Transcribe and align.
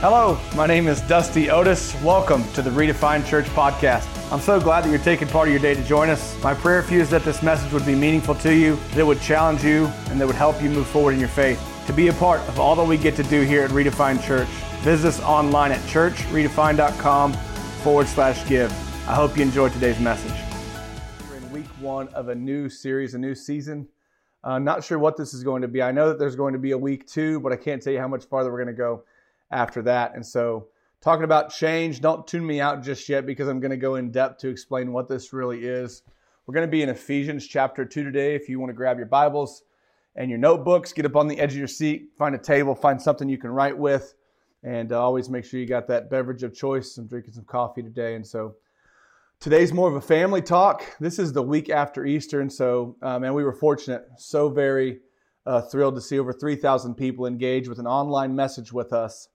Hello, 0.00 0.38
my 0.54 0.64
name 0.64 0.86
is 0.86 1.00
Dusty 1.00 1.50
Otis. 1.50 2.00
Welcome 2.02 2.44
to 2.52 2.62
the 2.62 2.70
Redefined 2.70 3.26
Church 3.26 3.46
podcast. 3.46 4.06
I'm 4.32 4.38
so 4.38 4.60
glad 4.60 4.84
that 4.84 4.90
you're 4.90 5.00
taking 5.00 5.26
part 5.26 5.48
of 5.48 5.52
your 5.52 5.60
day 5.60 5.74
to 5.74 5.82
join 5.82 6.08
us. 6.08 6.40
My 6.40 6.54
prayer 6.54 6.84
for 6.84 6.94
you 6.94 7.00
is 7.00 7.10
that 7.10 7.24
this 7.24 7.42
message 7.42 7.72
would 7.72 7.84
be 7.84 7.96
meaningful 7.96 8.36
to 8.36 8.54
you, 8.54 8.76
that 8.90 8.98
it 8.98 9.02
would 9.04 9.20
challenge 9.20 9.64
you, 9.64 9.86
and 10.08 10.20
that 10.20 10.26
would 10.28 10.36
help 10.36 10.62
you 10.62 10.70
move 10.70 10.86
forward 10.86 11.14
in 11.14 11.18
your 11.18 11.28
faith. 11.28 11.60
To 11.88 11.92
be 11.92 12.06
a 12.06 12.12
part 12.12 12.40
of 12.42 12.60
all 12.60 12.76
that 12.76 12.84
we 12.84 12.96
get 12.96 13.16
to 13.16 13.24
do 13.24 13.42
here 13.42 13.64
at 13.64 13.70
Redefined 13.70 14.22
Church, 14.22 14.46
visit 14.82 15.08
us 15.08 15.20
online 15.22 15.72
at 15.72 15.80
churchredefined.com 15.80 17.32
forward 17.82 18.06
slash 18.06 18.48
give. 18.48 18.70
I 19.08 19.16
hope 19.16 19.36
you 19.36 19.42
enjoyed 19.42 19.72
today's 19.72 19.98
message. 19.98 20.40
We're 21.28 21.38
in 21.38 21.50
week 21.50 21.66
one 21.80 22.06
of 22.10 22.28
a 22.28 22.36
new 22.36 22.68
series, 22.68 23.14
a 23.14 23.18
new 23.18 23.34
season. 23.34 23.88
Uh, 24.44 24.60
not 24.60 24.84
sure 24.84 25.00
what 25.00 25.16
this 25.16 25.34
is 25.34 25.42
going 25.42 25.62
to 25.62 25.68
be. 25.68 25.82
I 25.82 25.90
know 25.90 26.08
that 26.08 26.20
there's 26.20 26.36
going 26.36 26.52
to 26.52 26.60
be 26.60 26.70
a 26.70 26.78
week 26.78 27.04
two, 27.08 27.40
but 27.40 27.52
I 27.52 27.56
can't 27.56 27.82
tell 27.82 27.92
you 27.92 27.98
how 27.98 28.06
much 28.06 28.26
farther 28.26 28.52
we're 28.52 28.62
going 28.62 28.76
to 28.76 28.80
go 28.80 29.02
after 29.50 29.82
that. 29.82 30.14
And 30.14 30.24
so, 30.24 30.68
talking 31.00 31.24
about 31.24 31.50
change, 31.50 32.00
don't 32.00 32.26
tune 32.26 32.46
me 32.46 32.60
out 32.60 32.82
just 32.82 33.08
yet 33.08 33.26
because 33.26 33.48
I'm 33.48 33.60
going 33.60 33.70
to 33.70 33.76
go 33.76 33.96
in 33.96 34.10
depth 34.10 34.38
to 34.40 34.48
explain 34.48 34.92
what 34.92 35.08
this 35.08 35.32
really 35.32 35.64
is. 35.64 36.02
We're 36.46 36.54
going 36.54 36.66
to 36.66 36.70
be 36.70 36.82
in 36.82 36.88
Ephesians 36.88 37.46
chapter 37.46 37.84
2 37.84 38.04
today. 38.04 38.34
If 38.34 38.48
you 38.48 38.58
want 38.58 38.70
to 38.70 38.74
grab 38.74 38.96
your 38.96 39.06
Bibles 39.06 39.62
and 40.16 40.30
your 40.30 40.38
notebooks, 40.38 40.92
get 40.92 41.06
up 41.06 41.16
on 41.16 41.28
the 41.28 41.38
edge 41.38 41.52
of 41.52 41.58
your 41.58 41.68
seat, 41.68 42.10
find 42.16 42.34
a 42.34 42.38
table, 42.38 42.74
find 42.74 43.00
something 43.00 43.28
you 43.28 43.38
can 43.38 43.50
write 43.50 43.76
with, 43.76 44.14
and 44.62 44.92
uh, 44.92 45.00
always 45.00 45.28
make 45.28 45.44
sure 45.44 45.60
you 45.60 45.66
got 45.66 45.86
that 45.88 46.10
beverage 46.10 46.42
of 46.42 46.54
choice. 46.54 46.96
I'm 46.96 47.06
drinking 47.06 47.34
some 47.34 47.44
coffee 47.44 47.82
today. 47.82 48.14
And 48.14 48.26
so, 48.26 48.54
Today's 49.40 49.72
more 49.72 49.88
of 49.88 49.94
a 49.94 50.00
family 50.00 50.42
talk. 50.42 50.96
This 50.98 51.20
is 51.20 51.32
the 51.32 51.44
week 51.44 51.70
after 51.70 52.04
Easter, 52.04 52.40
and 52.40 52.52
so, 52.52 52.96
uh, 53.00 53.20
man, 53.20 53.34
we 53.34 53.44
were 53.44 53.52
fortunate, 53.52 54.04
so 54.16 54.48
very 54.48 54.98
uh, 55.46 55.60
thrilled 55.60 55.94
to 55.94 56.00
see 56.00 56.18
over 56.18 56.32
3,000 56.32 56.96
people 56.96 57.24
engage 57.24 57.68
with 57.68 57.78
an 57.78 57.86
online 57.86 58.34
message 58.34 58.72
with 58.72 58.92
us 58.92 59.28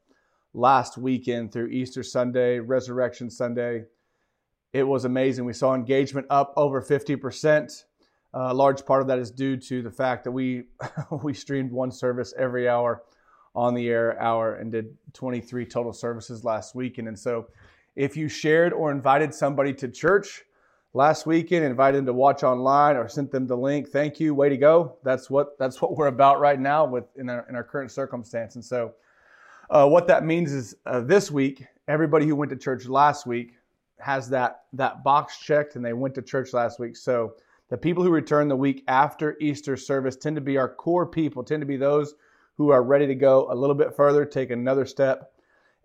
last 0.53 0.98
weekend 0.98 1.52
through 1.52 1.67
Easter 1.67 2.03
Sunday, 2.03 2.59
Resurrection 2.59 3.30
Sunday. 3.30 3.85
It 4.72 4.83
was 4.83 5.05
amazing. 5.05 5.45
We 5.45 5.53
saw 5.53 5.73
engagement 5.75 6.27
up 6.30 6.53
over 6.55 6.81
50%. 6.81 7.83
Uh, 8.36 8.47
a 8.50 8.53
large 8.53 8.86
part 8.86 9.02
of 9.02 9.08
that 9.08 9.19
is 9.19 9.30
due 9.30 9.58
to 9.58 9.81
the 9.81 9.92
fact 9.92 10.23
that 10.23 10.31
we 10.31 10.64
we 11.23 11.33
streamed 11.33 11.72
one 11.72 11.92
service 11.92 12.33
every 12.38 12.67
hour 12.67 13.03
on 13.55 13.75
the 13.75 13.88
air 13.88 14.19
hour 14.19 14.55
and 14.55 14.72
did 14.72 14.97
23 15.14 15.66
total 15.66 15.94
services 15.94 16.44
last 16.44 16.73
weekend. 16.73 17.08
And 17.08 17.17
so, 17.17 17.47
if 17.95 18.17
you 18.17 18.27
shared 18.27 18.73
or 18.73 18.89
invited 18.89 19.36
somebody 19.36 19.72
to 19.75 19.88
church 19.88 20.45
last 20.94 21.27
weekend, 21.27 21.64
invited 21.64 21.99
them 21.99 22.05
to 22.08 22.14
watch 22.14 22.44
online 22.44 22.95
or 22.95 23.08
sent 23.08 23.31
them 23.31 23.45
the 23.45 23.55
link, 23.55 23.89
thank 23.89 24.20
you. 24.20 24.33
Way 24.33 24.49
to 24.49 24.58
go. 24.58 24.97
That's 25.03 25.30
what 25.30 25.59
that's 25.59 25.80
what 25.80 25.95
we're 25.95 26.08
about 26.08 26.39
right 26.39 26.59
now 26.59 26.86
with 26.86 27.05
in 27.16 27.30
our 27.30 27.45
in 27.47 27.55
our 27.55 27.64
current 27.64 27.92
circumstance. 27.92 28.55
And 28.55 28.66
so, 28.66 28.94
uh, 29.69 29.88
what 29.88 30.08
that 30.08 30.25
means 30.25 30.52
is 30.52 30.75
uh, 30.86 31.02
this 31.02 31.31
week, 31.31 31.66
everybody 31.88 32.25
who 32.25 32.36
went 32.36 32.50
to 32.52 32.58
church 32.58 32.86
last 32.86 33.25
week 33.25 33.53
has 34.00 34.30
that, 34.30 34.66
that 34.73 35.03
box 35.03 35.39
checked 35.39 35.75
and 35.75 35.83
they 35.83 35.94
went 35.94 36.16
to 36.16 36.22
church 36.22 36.53
last 36.53 36.80
week. 36.80 36.97
So 36.97 37.36
the 37.70 37.78
people 37.78 38.03
who 38.03 38.09
return 38.09 38.47
the 38.47 38.55
week 38.55 38.83
after 38.88 39.38
Easter 39.39 39.78
service 39.78 40.16
tend 40.16 40.36
to 40.36 40.42
be 40.42 40.58
our 40.58 40.70
core 40.70 41.05
people, 41.05 41.44
tend 41.44 41.61
to 41.61 41.66
be 41.66 41.78
those 41.78 42.16
who 42.55 42.70
are 42.70 42.83
ready 42.83 43.08
to 43.08 43.16
go 43.16 43.47
a 43.52 43.55
little 43.55 43.75
bit 43.75 43.95
further, 43.95 44.25
take 44.25 44.52
another 44.52 44.86
step. 44.86 45.33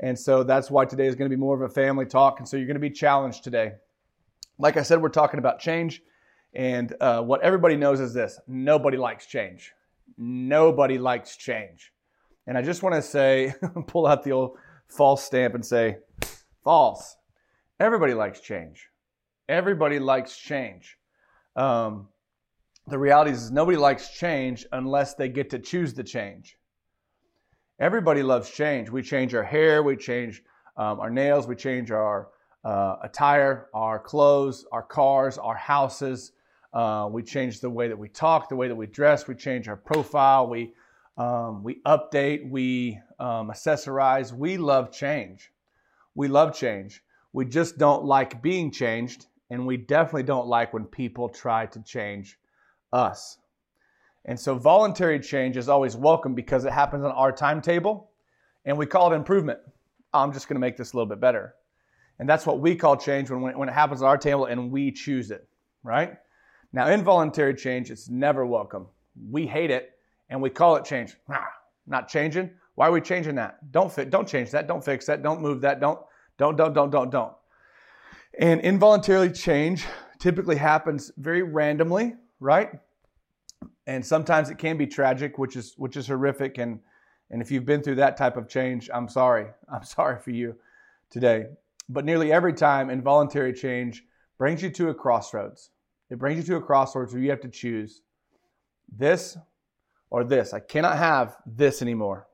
And 0.01 0.19
so 0.19 0.43
that's 0.43 0.71
why 0.71 0.85
today 0.85 1.07
is 1.07 1.15
going 1.15 1.31
to 1.31 1.35
be 1.35 1.41
more 1.41 1.55
of 1.55 1.63
a 1.63 1.73
family 1.73 2.07
talk. 2.07 2.39
And 2.39 2.49
so 2.49 2.57
you're 2.57 2.67
going 2.67 2.75
to 2.75 2.81
be 2.81 2.91
challenged 2.91 3.43
today. 3.43 3.73
Like 4.59 4.77
I 4.77 4.83
said, 4.83 5.01
we're 5.01 5.09
talking 5.09 5.39
about 5.39 5.61
change. 5.61 6.03
And 6.55 6.95
uh, 7.01 7.23
what 7.23 7.43
everybody 7.43 7.77
knows 7.77 8.01
is 8.01 8.13
this 8.13 8.39
nobody 8.47 8.97
likes 8.97 9.27
change. 9.27 9.73
Nobody 10.17 10.99
likes 10.99 11.37
change. 11.37 11.93
And 12.49 12.57
I 12.57 12.63
just 12.63 12.83
want 12.83 12.95
to 12.95 13.03
say, 13.03 13.53
pull 13.87 14.07
out 14.07 14.25
the 14.25 14.33
old 14.33 14.57
false 14.89 15.23
stamp 15.23 15.55
and 15.55 15.65
say, 15.65 15.99
false. 16.65 17.15
Everybody 17.79 18.15
likes 18.15 18.41
change. 18.41 18.89
Everybody 19.51 19.99
likes 19.99 20.35
change. 20.39 20.97
Um, 21.57 22.09
the 22.87 22.99
reality 22.99 23.33
is, 23.33 23.51
nobody 23.51 23.77
likes 23.77 24.17
change 24.17 24.65
unless 24.73 25.13
they 25.15 25.29
get 25.29 25.51
to 25.51 25.59
choose 25.59 25.93
the 25.93 26.03
change. 26.03 26.57
Everybody 27.81 28.23
loves 28.23 28.51
change. 28.51 28.89
We 28.89 29.03
change 29.03 29.35
our 29.35 29.45
hair, 29.45 29.83
we 29.83 29.95
change 29.95 30.43
um, 30.79 31.01
our 31.01 31.11
nails, 31.11 31.47
we 31.47 31.55
change 31.55 31.91
our 31.91 32.29
uh, 32.65 32.97
attire, 33.03 33.69
our 33.75 33.99
clothes, 33.99 34.65
our 34.73 34.83
cars, 34.83 35.37
our 35.37 35.57
houses. 35.57 36.33
Uh, 36.73 37.11
we 37.13 37.23
change 37.23 37.61
the 37.61 37.69
way 37.69 37.89
that 37.89 37.99
we 37.99 38.09
talk, 38.09 38.49
the 38.49 38.57
way 38.57 38.69
that 38.69 38.75
we 38.75 38.87
dress. 38.87 39.29
We 39.29 39.35
change 39.35 39.69
our 39.69 39.77
profile. 39.77 40.49
We 40.49 40.73
um, 41.19 41.65
we 41.65 41.81
update, 41.85 42.49
we 42.49 43.01
um, 43.19 43.51
accessorize. 43.51 44.33
We 44.33 44.57
love 44.57 44.93
change. 44.93 45.51
We 46.15 46.29
love 46.29 46.55
change. 46.55 47.03
We 47.33 47.45
just 47.45 47.77
don't 47.77 48.05
like 48.05 48.41
being 48.41 48.71
changed, 48.71 49.27
and 49.51 49.67
we 49.67 49.77
definitely 49.77 50.23
don't 50.23 50.47
like 50.47 50.73
when 50.73 50.85
people 50.85 51.29
try 51.29 51.67
to 51.67 51.83
change 51.83 52.39
us. 52.93 53.37
And 54.25 54.39
so, 54.39 54.55
voluntary 54.57 55.19
change 55.19 55.57
is 55.57 55.69
always 55.69 55.97
welcome 55.97 56.35
because 56.35 56.65
it 56.65 56.73
happens 56.73 57.05
on 57.05 57.11
our 57.11 57.33
timetable, 57.33 58.11
and 58.65 58.79
we 58.79 58.87
call 58.87 59.13
it 59.13 59.17
improvement. 59.17 59.59
I'm 60.15 60.33
just 60.33 60.49
going 60.49 60.57
to 60.57 60.61
make 60.61 60.77
this 60.77 60.93
a 60.93 60.97
little 60.97 61.09
bit 61.09 61.21
better. 61.21 61.55
And 62.21 62.29
that's 62.29 62.47
what 62.47 62.61
we 62.61 62.77
call 62.77 62.97
change 62.97 63.31
when, 63.31 63.43
when 63.59 63.69
it 63.69 63.75
happens 63.75 64.03
on 64.03 64.09
our 64.09 64.19
table 64.19 64.47
and 64.47 64.71
we 64.71 64.91
choose 64.91 65.31
it, 65.31 65.47
right? 65.83 66.15
Now, 66.73 66.89
involuntary 66.89 67.55
change, 67.55 67.91
it's 67.91 68.09
never 68.09 68.45
welcome. 68.45 68.87
We 69.31 69.47
hate 69.47 69.71
it 69.71 69.98
and 70.29 70.41
we 70.41 70.51
call 70.51 70.77
it 70.77 70.85
change. 70.85 71.17
Ah, 71.31 71.47
not 71.87 72.09
changing. 72.09 72.51
Why 72.75 72.89
are 72.89 72.93
we 72.93 73.01
changing 73.01 73.35
that? 73.37 73.73
Don't 73.73 73.93
fit, 73.93 74.11
don't 74.11 74.29
change 74.29 74.51
that. 74.53 74.69
Don't 74.69 74.85
fix 74.85 75.07
that. 75.07 75.23
Don't 75.23 75.41
move 75.41 75.61
that. 75.63 75.81
Don't, 75.81 75.99
don't, 76.37 76.57
don't, 76.57 76.73
don't, 76.73 76.91
don't, 76.91 77.11
don't. 77.11 77.33
And 78.39 78.61
involuntarily 78.61 79.31
change 79.31 79.85
typically 80.19 80.57
happens 80.57 81.11
very 81.17 81.43
randomly, 81.43 82.15
right? 82.41 82.71
And 83.87 84.05
sometimes 84.05 84.51
it 84.51 84.59
can 84.59 84.77
be 84.77 84.87
tragic, 84.87 85.39
which 85.39 85.57
is 85.57 85.75
which 85.77 85.97
is 85.97 86.07
horrific. 86.07 86.59
And 86.59 86.79
and 87.31 87.43
if 87.43 87.51
you've 87.51 87.65
been 87.65 87.83
through 87.83 87.97
that 87.97 88.17
type 88.17 88.37
of 88.37 88.49
change, 88.49 88.89
I'm 88.93 89.09
sorry. 89.09 89.47
I'm 89.73 89.85
sorry 89.85 90.21
for 90.21 90.31
you 90.31 90.55
today. 91.11 91.47
But 91.89 92.05
nearly 92.05 92.33
every 92.33 92.53
time 92.53 92.91
involuntary 92.91 93.53
change 93.53 94.05
brings 94.37 94.63
you 94.63 94.71
to 94.71 94.91
a 94.91 94.95
crossroads. 94.95 95.71
It 96.11 96.19
brings 96.19 96.39
you 96.39 96.45
to 96.55 96.57
a 96.57 96.63
crossroads 96.63 97.13
where 97.13 97.23
you 97.23 97.31
have 97.31 97.41
to 97.41 97.49
choose 97.49 98.03
this 98.97 99.37
or 100.11 100.25
this. 100.25 100.53
I 100.53 100.61
cannot 100.61 100.97
have 100.97 101.37
this 101.47 101.83
anymore. 101.83 102.29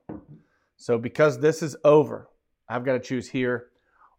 So 0.77 0.97
because 0.97 1.39
this 1.39 1.61
is 1.61 1.75
over, 1.83 2.29
I've 2.69 2.85
got 2.85 2.93
to 2.93 2.99
choose 2.99 3.29
here 3.29 3.67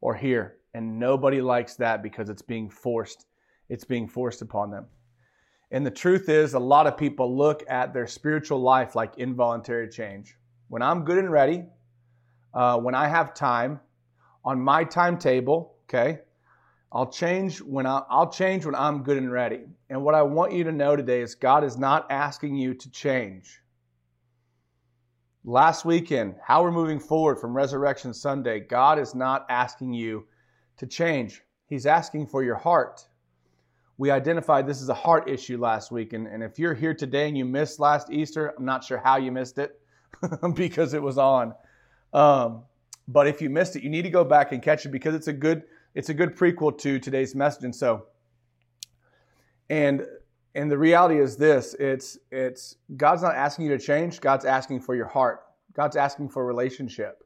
or 0.01 0.15
here. 0.15 0.57
And 0.75 0.99
nobody 0.99 1.41
likes 1.41 1.75
that 1.77 2.03
because 2.03 2.29
it's 2.29 2.43
being 2.43 2.69
forced. 2.69 3.27
It's 3.69 3.85
being 3.85 4.07
forced 4.07 4.43
upon 4.43 4.71
them. 4.71 4.87
And 5.71 5.85
the 5.85 5.91
truth 5.91 6.29
is, 6.29 6.55
a 6.55 6.59
lot 6.59 6.87
of 6.87 6.97
people 6.97 7.37
look 7.37 7.65
at 7.69 7.93
their 7.93 8.07
spiritual 8.07 8.61
life 8.61 8.95
like 8.95 9.19
involuntary 9.19 9.89
change. 9.89 10.37
When 10.69 10.83
I'm 10.83 11.05
good 11.05 11.19
and 11.19 11.31
ready, 11.31 11.65
uh, 12.55 12.79
when 12.79 12.95
I 12.95 13.09
have 13.09 13.35
time, 13.35 13.81
on 14.45 14.61
my 14.61 14.85
timetable, 14.85 15.75
okay, 15.89 16.21
I'll 16.93 17.11
change 17.11 17.61
when 17.61 17.87
I, 17.87 18.03
I'll 18.09 18.31
change 18.31 18.65
when 18.65 18.75
I'm 18.75 19.03
good 19.03 19.17
and 19.17 19.31
ready. 19.31 19.61
And 19.91 20.03
what 20.03 20.15
I 20.15 20.23
want 20.23 20.53
you 20.53 20.65
to 20.65 20.73
know 20.73 20.97
today 20.97 21.21
is 21.21 21.35
God 21.35 21.65
is 21.65 21.77
not 21.77 22.07
asking 22.11 22.57
you 22.57 22.75
to 22.75 22.91
change. 22.91 23.61
Last 25.45 25.85
weekend, 25.85 26.37
how 26.43 26.63
we're 26.63 26.73
moving 26.73 26.99
forward 26.99 27.39
from 27.39 27.57
Resurrection 27.57 28.13
Sunday, 28.13 28.61
God 28.61 28.99
is 28.99 29.15
not 29.15 29.47
asking 29.49 29.93
you 29.93 30.27
to 30.79 30.87
change. 30.87 31.43
He's 31.69 31.87
asking 31.87 32.27
for 32.27 32.43
your 32.43 32.57
heart. 32.57 33.07
We 33.99 34.11
identified 34.11 34.67
this 34.67 34.83
as 34.83 34.89
a 34.89 34.95
heart 34.95 35.29
issue 35.29 35.59
last 35.59 35.91
week. 35.91 36.13
And, 36.13 36.27
and 36.27 36.43
if 36.43 36.59
you're 36.59 36.75
here 36.75 36.95
today 36.95 37.29
and 37.29 37.37
you 37.37 37.45
missed 37.45 37.81
last 37.81 38.11
Easter, 38.11 38.55
I'm 38.57 38.65
not 38.65 38.85
sure 38.85 38.99
how 38.99 39.17
you 39.17 39.33
missed 39.33 39.59
it 39.59 39.81
because 40.55 40.95
it 40.95 41.03
was 41.03 41.19
on. 41.19 41.55
Um, 42.13 42.63
but 43.09 43.27
if 43.27 43.41
you 43.41 43.49
missed 43.51 43.77
it, 43.77 43.83
you 43.83 43.91
need 43.91 44.03
to 44.03 44.11
go 44.11 44.25
back 44.25 44.53
and 44.53 44.63
catch 44.63 44.85
it 44.85 44.91
because 44.91 45.15
it's 45.15 45.29
a 45.29 45.33
good 45.33 45.63
it's 45.97 46.11
a 46.11 46.15
good 46.15 46.37
prequel 46.37 46.77
to 46.79 46.99
today's 46.99 47.35
message. 47.35 47.65
And 47.65 47.75
so, 47.75 48.05
and 49.71 50.07
and 50.55 50.71
the 50.71 50.77
reality 50.77 51.19
is 51.19 51.39
this: 51.39 51.75
it's 51.81 52.19
it's 52.31 52.77
God's 52.97 53.23
not 53.23 53.35
asking 53.35 53.65
you 53.65 53.77
to 53.77 53.83
change. 53.83 54.21
God's 54.21 54.45
asking 54.45 54.81
for 54.81 54.95
your 54.95 55.07
heart. 55.07 55.41
God's 55.73 55.97
asking 55.97 56.29
for 56.29 56.43
a 56.43 56.47
relationship. 56.47 57.25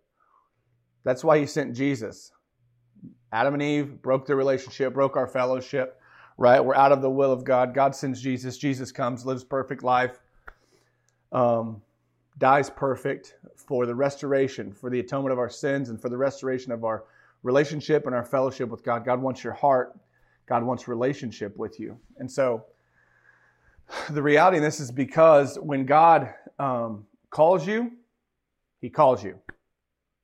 That's 1.02 1.24
why 1.24 1.38
He 1.38 1.46
sent 1.46 1.74
Jesus. 1.74 2.30
Adam 3.32 3.54
and 3.54 3.62
Eve 3.62 4.00
broke 4.02 4.24
their 4.24 4.36
relationship, 4.36 4.94
broke 4.94 5.16
our 5.16 5.26
fellowship. 5.26 6.00
Right? 6.38 6.64
We're 6.64 6.76
out 6.76 6.92
of 6.92 7.02
the 7.02 7.10
will 7.10 7.32
of 7.32 7.44
God. 7.44 7.74
God 7.74 7.94
sends 7.94 8.22
Jesus. 8.22 8.56
Jesus 8.56 8.92
comes, 8.92 9.26
lives 9.26 9.44
perfect 9.44 9.82
life, 9.82 10.20
um, 11.32 11.82
dies 12.38 12.70
perfect 12.70 13.34
for 13.56 13.84
the 13.84 13.94
restoration, 13.94 14.72
for 14.72 14.90
the 14.90 15.00
atonement 15.00 15.32
of 15.32 15.38
our 15.40 15.50
sins, 15.50 15.90
and 15.90 16.00
for 16.00 16.08
the 16.08 16.16
restoration 16.16 16.72
of 16.72 16.84
our 16.84 17.04
relationship 17.42 18.06
and 18.06 18.14
our 18.14 18.24
fellowship 18.24 18.68
with 18.68 18.84
God. 18.84 19.04
God 19.04 19.20
wants 19.20 19.42
your 19.42 19.52
heart. 19.52 19.98
God 20.46 20.62
wants 20.62 20.88
relationship 20.88 21.56
with 21.56 21.78
you. 21.78 21.98
And 22.18 22.30
so 22.30 22.64
the 24.10 24.22
reality 24.22 24.58
in 24.58 24.62
this 24.62 24.80
is 24.80 24.90
because 24.90 25.58
when 25.58 25.86
God 25.86 26.32
um, 26.58 27.06
calls 27.30 27.66
you, 27.66 27.92
He 28.80 28.90
calls 28.90 29.22
you. 29.24 29.38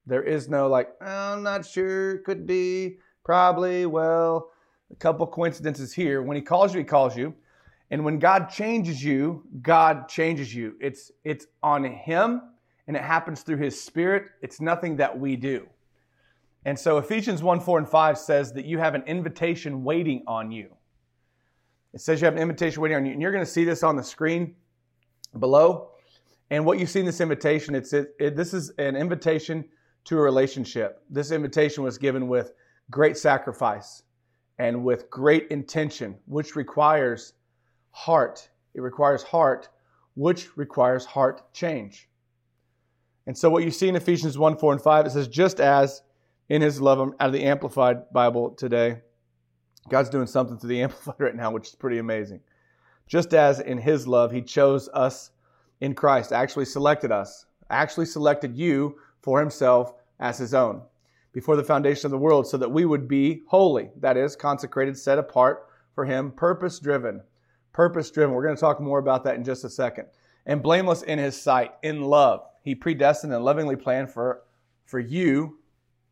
There 0.07 0.23
is 0.23 0.49
no 0.49 0.69
like, 0.69 0.91
I'm 1.01 1.43
not 1.43 1.67
sure, 1.67 2.19
could 2.19 2.47
be, 2.47 2.99
probably, 3.25 3.87
well, 3.87 4.51
a 4.93 4.95
couple 4.97 5.27
coincidences 5.27 5.93
here. 5.93 6.23
When 6.23 6.37
he 6.37 6.43
calls 6.43 6.73
you, 6.73 6.79
he 6.79 6.85
calls 6.85 7.17
you. 7.17 7.35
And 7.91 8.05
when 8.05 8.19
God 8.19 8.49
changes 8.49 9.03
you, 9.03 9.45
God 9.63 10.09
changes 10.09 10.55
you. 10.55 10.77
It's 10.81 11.13
it's 11.25 11.47
on 11.63 11.85
him 11.85 12.43
and 12.87 12.97
it 12.97 13.03
happens 13.03 13.43
through 13.43 13.59
his 13.59 13.81
spirit. 13.81 14.27
It's 14.43 14.61
nothing 14.61 14.97
that 14.97 15.17
we 15.19 15.37
do. 15.37 15.69
And 16.67 16.77
so 16.77 16.99
Ephesians 16.99 17.45
1, 17.45 17.61
4, 17.61 17.79
and 17.79 17.89
5 17.89 18.19
says 18.19 18.53
that 18.55 18.65
you 18.65 18.79
have 18.79 18.97
an 18.97 19.05
invitation 19.07 19.85
waiting 19.85 20.25
on 20.27 20.51
you. 20.51 20.75
It 21.95 22.01
says 22.01 22.21
you 22.21 22.25
have 22.25 22.35
an 22.35 22.43
invitation 22.43 22.83
waiting 22.83 22.97
on 22.97 23.07
you. 23.07 23.13
And 23.13 23.23
you're 23.23 23.31
going 23.31 23.45
to 23.45 23.51
see 23.51 23.65
this 23.65 23.85
on 23.85 23.95
the 23.95 24.03
screen 24.03 24.57
below. 25.39 25.93
And 26.51 26.67
what 26.67 26.81
you 26.81 26.87
see 26.87 26.99
in 26.99 27.07
this 27.07 27.21
invitation, 27.21 27.77
it's 27.77 27.93
it, 27.93 28.17
it, 28.19 28.35
this 28.35 28.53
is 28.53 28.71
an 28.79 28.97
invitation 28.97 29.65
to 30.07 30.19
a 30.19 30.21
relationship. 30.21 31.05
This 31.09 31.31
invitation 31.31 31.85
was 31.85 31.99
given 31.99 32.27
with 32.27 32.53
great 32.91 33.17
sacrifice 33.17 34.03
and 34.59 34.83
with 34.83 35.09
great 35.09 35.47
intention, 35.53 36.17
which 36.27 36.57
requires 36.57 37.35
heart. 37.93 38.49
It 38.75 38.81
requires 38.81 39.23
heart, 39.23 39.69
which 40.17 40.57
requires 40.57 41.05
heart 41.05 41.53
change. 41.53 42.09
And 43.29 43.39
so 43.39 43.51
what 43.51 43.63
you 43.63 43.71
see 43.71 43.89
in 43.89 43.95
Ephesians 43.95 44.37
1, 44.37 44.59
4, 44.59 44.73
and 44.73 44.83
5, 44.83 45.07
it 45.07 45.11
says, 45.11 45.29
just 45.29 45.61
as 45.61 46.03
in 46.48 46.62
his 46.62 46.81
love, 46.81 47.00
um, 47.00 47.14
out 47.20 47.28
of 47.28 47.32
the 47.32 47.44
Amplified 47.44 48.12
Bible 48.12 48.50
today, 48.50 49.00
God's 49.88 50.10
doing 50.10 50.26
something 50.26 50.58
to 50.58 50.66
the 50.66 50.82
Amplified 50.82 51.20
right 51.20 51.37
now, 51.37 51.50
which 51.50 51.69
is 51.69 51.75
pretty 51.75 51.98
amazing. 51.98 52.40
Just 53.06 53.34
as 53.34 53.60
in 53.60 53.78
his 53.78 54.06
love, 54.06 54.32
he 54.32 54.43
chose 54.43 54.88
us 54.93 55.31
in 55.81 55.94
Christ, 55.94 56.32
actually 56.32 56.64
selected 56.64 57.12
us, 57.12 57.46
actually 57.70 58.06
selected 58.06 58.56
you 58.56 58.96
for 59.22 59.40
himself 59.40 59.94
as 60.19 60.38
his 60.38 60.54
own 60.54 60.82
before 61.32 61.56
the 61.56 61.62
foundation 61.62 62.06
of 62.06 62.10
the 62.10 62.19
world 62.19 62.46
so 62.46 62.56
that 62.56 62.70
we 62.70 62.87
would 62.87 63.06
be 63.06 63.43
holy, 63.46 63.90
that 64.00 64.16
is, 64.16 64.34
consecrated, 64.34 64.96
set 64.96 65.19
apart 65.19 65.69
for 65.94 66.06
him, 66.06 66.31
purpose 66.31 66.78
driven. 66.78 67.20
Purpose 67.75 68.10
driven. 68.10 68.34
We're 68.34 68.44
going 68.44 68.56
to 68.56 68.60
talk 68.60 68.81
more 68.81 68.98
about 68.98 69.22
that 69.25 69.34
in 69.34 69.44
just 69.44 69.62
a 69.62 69.69
second. 69.69 70.06
And 70.46 70.62
blameless 70.62 71.02
in 71.02 71.19
his 71.19 71.38
sight, 71.38 71.72
in 71.82 72.00
love. 72.00 72.40
He 72.62 72.75
predestined 72.75 73.34
and 73.34 73.44
lovingly 73.44 73.76
planned 73.76 74.10
for, 74.10 74.44
for 74.87 74.98
you 74.98 75.58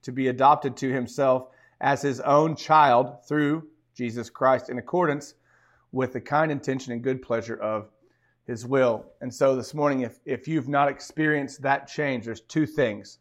to 0.05 0.13
be 0.13 0.29
adopted 0.29 0.77
to 0.79 0.93
himself 0.93 1.49
as 1.81 2.01
his 2.01 2.21
own 2.21 2.57
child 2.57 3.27
through 3.27 3.67
Jesus 3.95 4.31
Christ 4.31 4.71
in 4.71 4.79
accordance 4.79 5.35
with 5.93 6.13
the 6.13 6.21
kind 6.21 6.51
intention 6.51 6.93
and 6.93 7.03
good 7.03 7.23
pleasure 7.23 7.57
of 7.57 7.91
his 8.47 8.67
will. 8.67 9.07
And 9.21 9.33
so 9.33 9.57
this 9.57 9.75
morning, 9.75 10.01
if, 10.01 10.21
if 10.25 10.47
you've 10.47 10.69
not 10.69 10.89
experienced 10.89 11.63
that 11.63 11.89
change, 11.89 12.25
there's 12.25 12.43
two 12.43 12.67
things. 12.67 13.19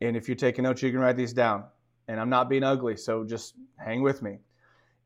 And 0.00 0.16
if 0.16 0.28
you're 0.28 0.36
taking 0.36 0.64
notes, 0.64 0.82
you 0.82 0.90
can 0.90 1.00
write 1.00 1.16
these 1.16 1.32
down. 1.32 1.64
And 2.08 2.20
I'm 2.20 2.30
not 2.30 2.48
being 2.48 2.62
ugly, 2.62 2.96
so 2.96 3.24
just 3.24 3.54
hang 3.76 4.02
with 4.02 4.22
me. 4.22 4.38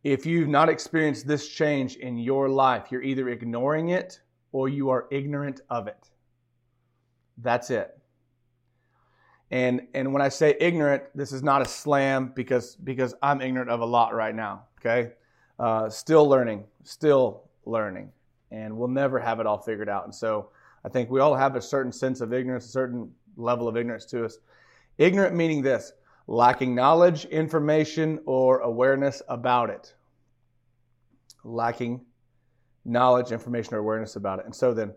If 0.02 0.26
you've 0.26 0.48
not 0.48 0.68
experienced 0.68 1.26
this 1.26 1.48
change 1.48 1.96
in 1.96 2.18
your 2.18 2.48
life, 2.48 2.88
you're 2.90 3.02
either 3.02 3.28
ignoring 3.28 3.90
it 3.90 4.20
or 4.52 4.68
you 4.68 4.90
are 4.90 5.06
ignorant 5.10 5.60
of 5.70 5.86
it. 5.86 6.10
That's 7.38 7.70
it. 7.70 7.98
And 9.50 9.82
and 9.94 10.12
when 10.12 10.22
I 10.22 10.28
say 10.28 10.56
ignorant, 10.58 11.04
this 11.14 11.32
is 11.32 11.42
not 11.42 11.62
a 11.62 11.64
slam 11.64 12.32
because 12.34 12.76
because 12.76 13.14
I'm 13.22 13.40
ignorant 13.40 13.70
of 13.70 13.80
a 13.80 13.86
lot 13.86 14.14
right 14.14 14.34
now. 14.34 14.64
Okay, 14.80 15.12
uh, 15.58 15.88
still 15.88 16.28
learning, 16.28 16.64
still 16.82 17.44
learning 17.64 18.10
and 18.50 18.76
we'll 18.76 18.88
never 18.88 19.18
have 19.18 19.40
it 19.40 19.46
all 19.46 19.58
figured 19.58 19.88
out. 19.88 20.04
And 20.04 20.14
so 20.14 20.50
I 20.84 20.88
think 20.88 21.10
we 21.10 21.20
all 21.20 21.34
have 21.34 21.56
a 21.56 21.62
certain 21.62 21.92
sense 21.92 22.20
of 22.20 22.32
ignorance, 22.32 22.66
a 22.66 22.70
certain 22.70 23.10
level 23.36 23.68
of 23.68 23.76
ignorance 23.76 24.04
to 24.06 24.24
us. 24.24 24.38
Ignorant 24.98 25.34
meaning 25.34 25.62
this 25.62 25.92
lacking 26.28 26.74
knowledge, 26.74 27.24
information, 27.26 28.20
or 28.26 28.60
awareness 28.60 29.22
about 29.28 29.70
it. 29.70 29.94
Lacking 31.44 32.00
knowledge, 32.84 33.30
information, 33.30 33.74
or 33.74 33.78
awareness 33.78 34.16
about 34.16 34.40
it. 34.40 34.44
And 34.44 34.54
so 34.54 34.74
then, 34.74 34.92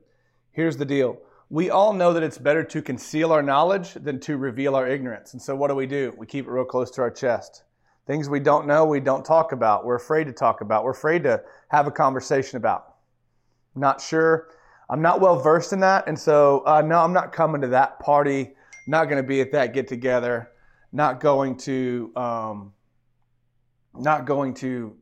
here's 0.52 0.78
the 0.78 0.86
deal. 0.86 1.22
We 1.52 1.72
all 1.72 1.94
know 1.94 2.14
that 2.14 2.22
it's 2.22 2.38
better 2.38 2.64
to 2.64 2.82
conceal 2.82 3.32
our 3.32 3.42
knowledge 3.42 3.94
than 3.96 4.20
to 4.22 4.38
reveal 4.38 4.76
our 4.76 4.88
ignorance. 4.88 5.34
And 5.34 5.42
so, 5.42 5.56
what 5.56 5.70
do 5.70 5.76
we 5.76 5.88
do? 5.88 6.14
We 6.18 6.28
keep 6.28 6.46
it 6.46 6.52
real 6.52 6.66
close 6.66 6.92
to 6.92 7.02
our 7.02 7.10
chest. 7.10 7.64
Things 8.06 8.30
we 8.30 8.40
don't 8.40 8.68
know, 8.68 8.86
we 8.86 9.00
don't 9.00 9.26
talk 9.26 9.52
about. 9.52 9.86
We're 9.86 9.96
afraid 9.96 10.26
to 10.26 10.34
talk 10.34 10.62
about. 10.62 10.84
We're 10.84 10.92
afraid 10.92 11.24
to 11.24 11.42
have 11.70 11.88
a 11.88 11.92
conversation 11.92 12.58
about. 12.58 12.96
Not 13.76 14.02
sure. 14.02 14.50
I'm 14.90 15.02
not 15.02 15.22
well 15.22 15.40
versed 15.40 15.74
in 15.74 15.80
that. 15.82 16.08
And 16.08 16.18
so, 16.18 16.64
uh, 16.66 16.82
no, 16.82 17.00
I'm 17.00 17.14
not 17.14 17.32
coming 17.32 17.62
to 17.62 17.68
that 17.68 18.00
party. 18.00 18.56
Not 18.88 19.06
going 19.06 19.22
to 19.22 19.28
be 19.28 19.42
at 19.42 19.52
that 19.52 19.74
get 19.74 19.88
together. 19.88 20.50
Not 20.92 21.20
going 21.20 21.58
to, 21.58 22.12
um, 22.16 22.74
not 23.94 24.26
going 24.26 24.56
to, 24.56 24.96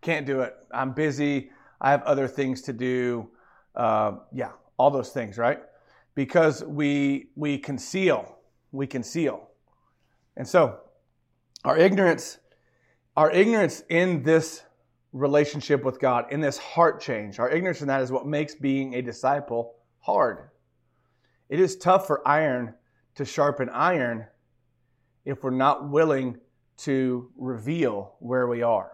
can't 0.00 0.26
do 0.26 0.40
it. 0.40 0.54
I'm 0.72 0.92
busy. 0.92 1.50
I 1.80 1.90
have 1.90 2.02
other 2.04 2.26
things 2.26 2.62
to 2.62 2.72
do. 2.72 3.28
Uh, 3.74 4.12
yeah, 4.32 4.52
all 4.78 4.90
those 4.90 5.10
things, 5.10 5.36
right? 5.36 5.60
Because 6.14 6.64
we 6.64 7.28
we 7.36 7.58
conceal, 7.58 8.38
we 8.72 8.86
conceal, 8.86 9.48
and 10.36 10.46
so 10.48 10.78
our 11.64 11.76
ignorance, 11.76 12.38
our 13.16 13.30
ignorance 13.30 13.82
in 13.88 14.22
this 14.22 14.62
relationship 15.12 15.84
with 15.84 16.00
God, 16.00 16.26
in 16.30 16.40
this 16.40 16.58
heart 16.58 17.00
change. 17.00 17.38
Our 17.38 17.50
ignorance 17.50 17.80
in 17.80 17.88
that 17.88 18.02
is 18.02 18.12
what 18.12 18.26
makes 18.26 18.54
being 18.54 18.94
a 18.94 19.02
disciple 19.02 19.74
hard. 20.00 20.50
It 21.48 21.60
is 21.60 21.76
tough 21.76 22.06
for 22.06 22.26
iron 22.26 22.74
to 23.16 23.24
sharpen 23.24 23.68
iron 23.70 24.26
if 25.24 25.42
we're 25.42 25.50
not 25.50 25.88
willing 25.88 26.38
to 26.78 27.30
reveal 27.36 28.14
where 28.20 28.46
we 28.46 28.62
are. 28.62 28.92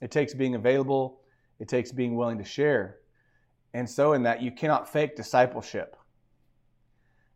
It 0.00 0.10
takes 0.10 0.34
being 0.34 0.54
available, 0.54 1.20
it 1.58 1.68
takes 1.68 1.90
being 1.90 2.14
willing 2.14 2.38
to 2.38 2.44
share. 2.44 2.98
And 3.76 3.90
so, 3.90 4.14
in 4.14 4.22
that, 4.22 4.40
you 4.40 4.50
cannot 4.50 4.90
fake 4.90 5.16
discipleship. 5.16 5.98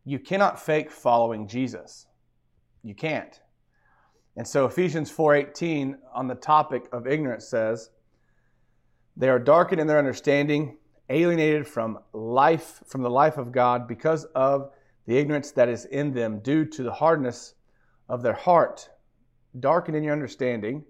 You 0.07 0.19
cannot 0.19 0.59
fake 0.59 0.91
following 0.91 1.47
Jesus. 1.47 2.07
You 2.83 2.95
can't. 2.95 3.39
And 4.39 4.49
so 4.49 4.65
Ephesians 4.65 5.11
4:18 5.11 5.99
on 6.15 6.29
the 6.29 6.35
topic 6.35 6.89
of 6.93 7.07
ignorance 7.07 7.47
says, 7.47 7.91
"They 9.19 9.29
are 9.29 9.39
darkened 9.39 9.83
in 9.83 9.87
their 9.87 9.99
understanding, 9.99 10.79
alienated 11.11 11.69
from 11.69 11.99
life 12.15 12.83
from 12.87 13.03
the 13.03 13.11
life 13.11 13.37
of 13.37 13.53
God 13.53 13.87
because 13.87 14.25
of 14.35 14.73
the 15.05 15.19
ignorance 15.19 15.51
that 15.53 15.69
is 15.69 15.85
in 15.85 16.15
them 16.15 16.41
due 16.41 16.65
to 16.65 16.83
the 16.83 16.95
hardness 16.95 17.55
of 18.09 18.23
their 18.23 18.33
heart. 18.33 18.89
Darkened 19.59 19.95
in 19.95 20.05
your 20.05 20.15
understanding, 20.15 20.87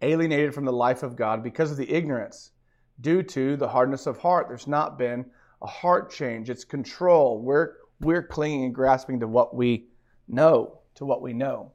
alienated 0.00 0.54
from 0.54 0.64
the 0.64 0.72
life 0.72 1.02
of 1.02 1.14
God 1.14 1.42
because 1.42 1.70
of 1.70 1.76
the 1.76 1.92
ignorance 1.92 2.52
due 3.00 3.22
to 3.22 3.56
the 3.56 3.68
hardness 3.68 4.06
of 4.06 4.18
heart. 4.18 4.46
There's 4.48 4.66
not 4.66 4.98
been 4.98 5.26
a 5.62 5.66
heart 5.66 6.10
change. 6.10 6.50
It's 6.50 6.64
control. 6.64 7.40
We're 7.40 7.74
we're 8.00 8.22
clinging 8.22 8.64
and 8.64 8.74
grasping 8.74 9.20
to 9.20 9.26
what 9.26 9.54
we 9.54 9.88
know, 10.28 10.80
to 10.94 11.04
what 11.04 11.20
we 11.20 11.32
know. 11.32 11.72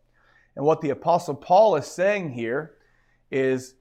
And 0.56 0.66
what 0.66 0.82
the 0.82 0.92
Apostle 0.92 1.36
Paul 1.36 1.76
is 1.76 1.88
saying 1.88 2.32
here 2.32 2.76
is 3.32 3.76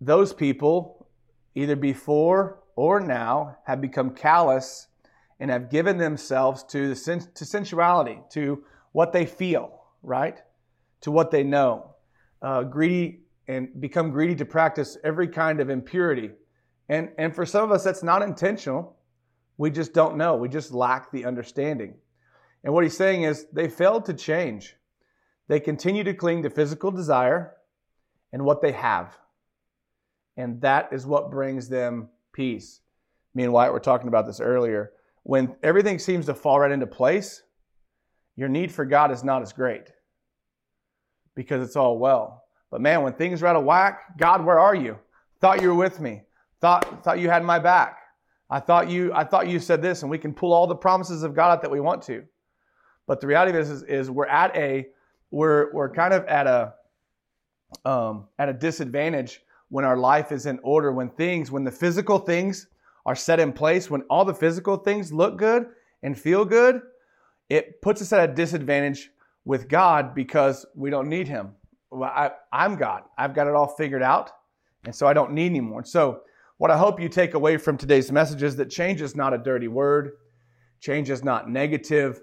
those 0.00 0.32
people, 0.32 1.08
either 1.54 1.76
before 1.76 2.62
or 2.76 3.00
now, 3.00 3.56
have 3.66 3.80
become 3.80 4.10
callous 4.10 4.88
and 5.40 5.50
have 5.50 5.70
given 5.70 5.98
themselves 5.98 6.62
to, 6.64 6.94
the 6.94 7.26
to 7.34 7.44
sensuality, 7.44 8.20
to 8.30 8.62
what 8.92 9.12
they 9.12 9.26
feel, 9.26 9.80
right? 10.02 10.38
To 11.00 11.10
what 11.10 11.30
they 11.30 11.42
know. 11.42 11.96
Uh, 12.40 12.62
greedy 12.62 13.21
and 13.52 13.80
become 13.80 14.10
greedy 14.10 14.34
to 14.36 14.44
practice 14.44 14.96
every 15.04 15.28
kind 15.28 15.60
of 15.60 15.70
impurity. 15.70 16.30
And, 16.88 17.10
and 17.18 17.34
for 17.34 17.46
some 17.46 17.64
of 17.64 17.70
us, 17.70 17.84
that's 17.84 18.02
not 18.02 18.22
intentional. 18.22 18.96
We 19.58 19.70
just 19.70 19.92
don't 19.92 20.16
know. 20.16 20.36
We 20.36 20.48
just 20.48 20.72
lack 20.72 21.10
the 21.12 21.24
understanding. 21.24 21.94
And 22.64 22.72
what 22.72 22.84
he's 22.84 22.96
saying 22.96 23.24
is 23.24 23.46
they 23.52 23.68
failed 23.68 24.06
to 24.06 24.14
change. 24.14 24.76
They 25.48 25.60
continue 25.60 26.04
to 26.04 26.14
cling 26.14 26.42
to 26.44 26.50
physical 26.50 26.90
desire 26.90 27.54
and 28.32 28.44
what 28.44 28.62
they 28.62 28.72
have. 28.72 29.16
And 30.36 30.60
that 30.62 30.88
is 30.92 31.06
what 31.06 31.30
brings 31.30 31.68
them 31.68 32.08
peace. 32.32 32.80
Me 33.34 33.44
and 33.44 33.52
Wyatt 33.52 33.72
were 33.72 33.80
talking 33.80 34.08
about 34.08 34.26
this 34.26 34.40
earlier. 34.40 34.92
When 35.24 35.54
everything 35.62 35.98
seems 35.98 36.26
to 36.26 36.34
fall 36.34 36.60
right 36.60 36.72
into 36.72 36.86
place, 36.86 37.42
your 38.36 38.48
need 38.48 38.72
for 38.72 38.84
God 38.84 39.10
is 39.10 39.22
not 39.22 39.42
as 39.42 39.52
great 39.52 39.92
because 41.34 41.62
it's 41.62 41.76
all 41.76 41.98
well. 41.98 42.41
But 42.72 42.80
man, 42.80 43.02
when 43.02 43.12
things 43.12 43.42
are 43.42 43.46
out 43.46 43.56
of 43.56 43.64
whack, 43.64 44.16
God, 44.16 44.44
where 44.44 44.58
are 44.58 44.74
you? 44.74 44.98
Thought 45.40 45.60
you 45.60 45.68
were 45.68 45.74
with 45.74 46.00
me. 46.00 46.22
Thought 46.62 47.04
thought 47.04 47.18
you 47.20 47.28
had 47.28 47.44
my 47.44 47.58
back. 47.58 47.98
I 48.48 48.60
thought 48.60 48.88
you 48.88 49.12
I 49.14 49.24
thought 49.24 49.46
you 49.46 49.60
said 49.60 49.82
this, 49.82 50.00
and 50.00 50.10
we 50.10 50.16
can 50.16 50.32
pull 50.32 50.54
all 50.54 50.66
the 50.66 50.74
promises 50.74 51.22
of 51.22 51.34
God 51.34 51.52
out 51.52 51.60
that 51.60 51.70
we 51.70 51.80
want 51.80 52.02
to. 52.04 52.24
But 53.06 53.20
the 53.20 53.26
reality 53.26 53.58
is, 53.58 53.68
is, 53.68 53.82
is 53.82 54.10
we're 54.10 54.26
at 54.26 54.56
a 54.56 54.86
we're 55.30 55.70
we're 55.74 55.90
kind 55.90 56.14
of 56.14 56.24
at 56.24 56.46
a 56.46 56.72
um, 57.84 58.28
at 58.38 58.48
a 58.48 58.54
disadvantage 58.54 59.42
when 59.68 59.84
our 59.84 59.98
life 59.98 60.32
is 60.32 60.46
in 60.46 60.58
order, 60.62 60.92
when 60.92 61.10
things, 61.10 61.50
when 61.50 61.64
the 61.64 61.70
physical 61.70 62.18
things 62.18 62.68
are 63.04 63.16
set 63.16 63.38
in 63.38 63.52
place, 63.52 63.90
when 63.90 64.00
all 64.02 64.24
the 64.24 64.34
physical 64.34 64.78
things 64.78 65.12
look 65.12 65.36
good, 65.36 65.66
and 66.02 66.18
feel 66.18 66.44
good, 66.44 66.80
it 67.50 67.82
puts 67.82 68.00
us 68.00 68.12
at 68.14 68.30
a 68.30 68.32
disadvantage 68.32 69.10
with 69.44 69.68
God 69.68 70.14
because 70.14 70.64
we 70.74 70.88
don't 70.88 71.08
need 71.08 71.28
Him. 71.28 71.54
Well, 71.92 72.10
I, 72.10 72.30
I'm 72.50 72.76
God. 72.76 73.02
I've 73.18 73.34
got 73.34 73.46
it 73.46 73.54
all 73.54 73.66
figured 73.66 74.02
out, 74.02 74.30
and 74.84 74.94
so 74.94 75.06
I 75.06 75.12
don't 75.12 75.32
need 75.32 75.46
anymore. 75.46 75.84
So, 75.84 76.22
what 76.56 76.70
I 76.70 76.78
hope 76.78 76.98
you 76.98 77.08
take 77.08 77.34
away 77.34 77.58
from 77.58 77.76
today's 77.76 78.10
message 78.10 78.42
is 78.42 78.56
that 78.56 78.70
change 78.70 79.02
is 79.02 79.14
not 79.14 79.34
a 79.34 79.38
dirty 79.38 79.68
word, 79.68 80.12
change 80.80 81.10
is 81.10 81.22
not 81.22 81.50
negative. 81.50 82.22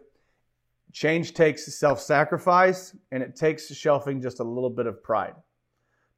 Change 0.92 1.36
takes 1.36 1.78
self 1.78 2.02
sacrifice 2.02 2.96
and 3.12 3.22
it 3.22 3.36
takes 3.36 3.68
shelving 3.68 4.22
just 4.24 4.40
a 4.40 4.44
little 4.44 4.72
bit 4.72 4.88
of 4.88 5.04
pride. 5.04 5.36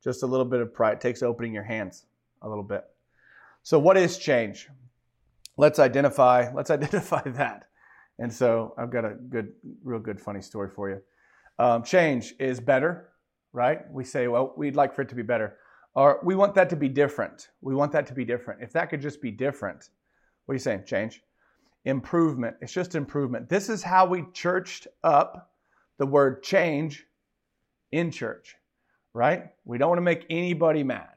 Just 0.01 0.23
a 0.23 0.25
little 0.25 0.45
bit 0.45 0.61
of 0.61 0.73
pride. 0.73 0.93
It 0.93 1.01
takes 1.01 1.21
opening 1.21 1.53
your 1.53 1.63
hands 1.63 2.05
a 2.41 2.47
little 2.47 2.63
bit. 2.63 2.85
So, 3.63 3.77
what 3.77 3.97
is 3.97 4.17
change? 4.17 4.69
Let's 5.57 5.77
identify. 5.77 6.49
Let's 6.53 6.69
identify 6.71 7.21
that. 7.21 7.65
And 8.17 8.33
so, 8.33 8.73
I've 8.77 8.91
got 8.91 9.03
a 9.03 9.15
good, 9.29 9.51
real 9.83 9.99
good, 9.99 10.21
funny 10.21 10.41
story 10.41 10.69
for 10.69 10.89
you. 10.89 11.01
Um, 11.59 11.83
change 11.83 12.33
is 12.39 12.61
better, 12.61 13.10
right? 13.53 13.79
We 13.91 14.03
say, 14.03 14.27
well, 14.27 14.53
we'd 14.55 14.75
like 14.75 14.93
for 14.93 15.01
it 15.01 15.09
to 15.09 15.15
be 15.15 15.21
better, 15.21 15.57
or 15.95 16.19
we 16.23 16.35
want 16.35 16.55
that 16.55 16.69
to 16.69 16.75
be 16.75 16.89
different. 16.89 17.49
We 17.61 17.75
want 17.75 17.91
that 17.91 18.07
to 18.07 18.13
be 18.13 18.25
different. 18.25 18.61
If 18.61 18.71
that 18.73 18.89
could 18.89 19.01
just 19.01 19.21
be 19.21 19.31
different, 19.31 19.89
what 20.45 20.53
are 20.53 20.55
you 20.55 20.59
saying? 20.59 20.83
Change, 20.85 21.21
improvement. 21.85 22.55
It's 22.61 22.73
just 22.73 22.95
improvement. 22.95 23.49
This 23.49 23.69
is 23.69 23.83
how 23.83 24.05
we 24.05 24.25
churched 24.33 24.87
up 25.03 25.51
the 25.97 26.05
word 26.05 26.43
change 26.43 27.05
in 27.91 28.11
church, 28.11 28.55
right? 29.13 29.45
We 29.65 29.77
don't 29.77 29.89
want 29.89 29.97
to 29.97 30.03
make 30.03 30.25
anybody 30.29 30.83
mad 30.83 31.09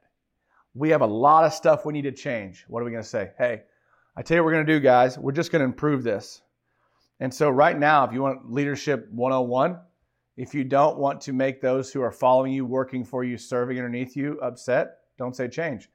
we 0.74 0.90
have 0.90 1.02
a 1.02 1.06
lot 1.06 1.44
of 1.44 1.54
stuff 1.54 1.86
we 1.86 1.92
need 1.92 2.02
to 2.02 2.12
change. 2.12 2.64
What 2.68 2.80
are 2.80 2.84
we 2.84 2.90
going 2.90 3.02
to 3.02 3.08
say? 3.08 3.30
Hey, 3.38 3.62
I 4.16 4.22
tell 4.22 4.36
you 4.36 4.42
what 4.42 4.46
we're 4.46 4.54
going 4.54 4.66
to 4.66 4.72
do, 4.72 4.80
guys. 4.80 5.16
We're 5.16 5.32
just 5.32 5.52
going 5.52 5.60
to 5.60 5.66
improve 5.66 6.02
this. 6.02 6.42
And 7.20 7.32
so, 7.32 7.48
right 7.48 7.78
now, 7.78 8.04
if 8.04 8.12
you 8.12 8.20
want 8.22 8.52
leadership 8.52 9.08
101, 9.12 9.78
if 10.36 10.54
you 10.54 10.64
don't 10.64 10.98
want 10.98 11.20
to 11.22 11.32
make 11.32 11.60
those 11.60 11.92
who 11.92 12.02
are 12.02 12.10
following 12.10 12.52
you, 12.52 12.64
working 12.64 13.04
for 13.04 13.24
you, 13.24 13.36
serving 13.36 13.78
underneath 13.78 14.16
you 14.16 14.38
upset, 14.40 14.98
don't 15.18 15.36
say 15.36 15.48
change. 15.48 15.88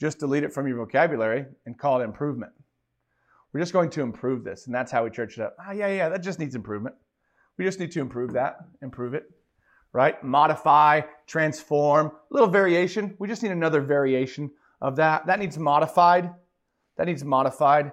Just 0.00 0.18
delete 0.18 0.44
it 0.44 0.52
from 0.52 0.66
your 0.66 0.78
vocabulary 0.78 1.46
and 1.66 1.78
call 1.78 2.00
it 2.00 2.04
improvement. 2.04 2.52
We're 3.52 3.60
just 3.60 3.72
going 3.72 3.90
to 3.90 4.02
improve 4.02 4.42
this. 4.42 4.66
And 4.66 4.74
that's 4.74 4.90
how 4.90 5.04
we 5.04 5.10
church 5.10 5.38
it 5.38 5.44
up. 5.44 5.56
Ah, 5.60 5.70
yeah, 5.70 5.88
yeah, 5.88 6.08
that 6.08 6.22
just 6.22 6.40
needs 6.40 6.56
improvement. 6.56 6.96
We 7.56 7.64
just 7.64 7.78
need 7.78 7.92
to 7.92 8.00
improve 8.00 8.32
that, 8.32 8.56
improve 8.82 9.14
it 9.14 9.30
right? 9.94 10.22
Modify, 10.22 11.00
transform, 11.26 12.08
a 12.08 12.34
little 12.34 12.48
variation. 12.48 13.14
We 13.18 13.28
just 13.28 13.42
need 13.42 13.52
another 13.52 13.80
variation 13.80 14.50
of 14.82 14.96
that. 14.96 15.24
That 15.26 15.38
needs 15.38 15.56
modified. 15.56 16.30
That 16.98 17.06
needs 17.06 17.24
modified. 17.24 17.92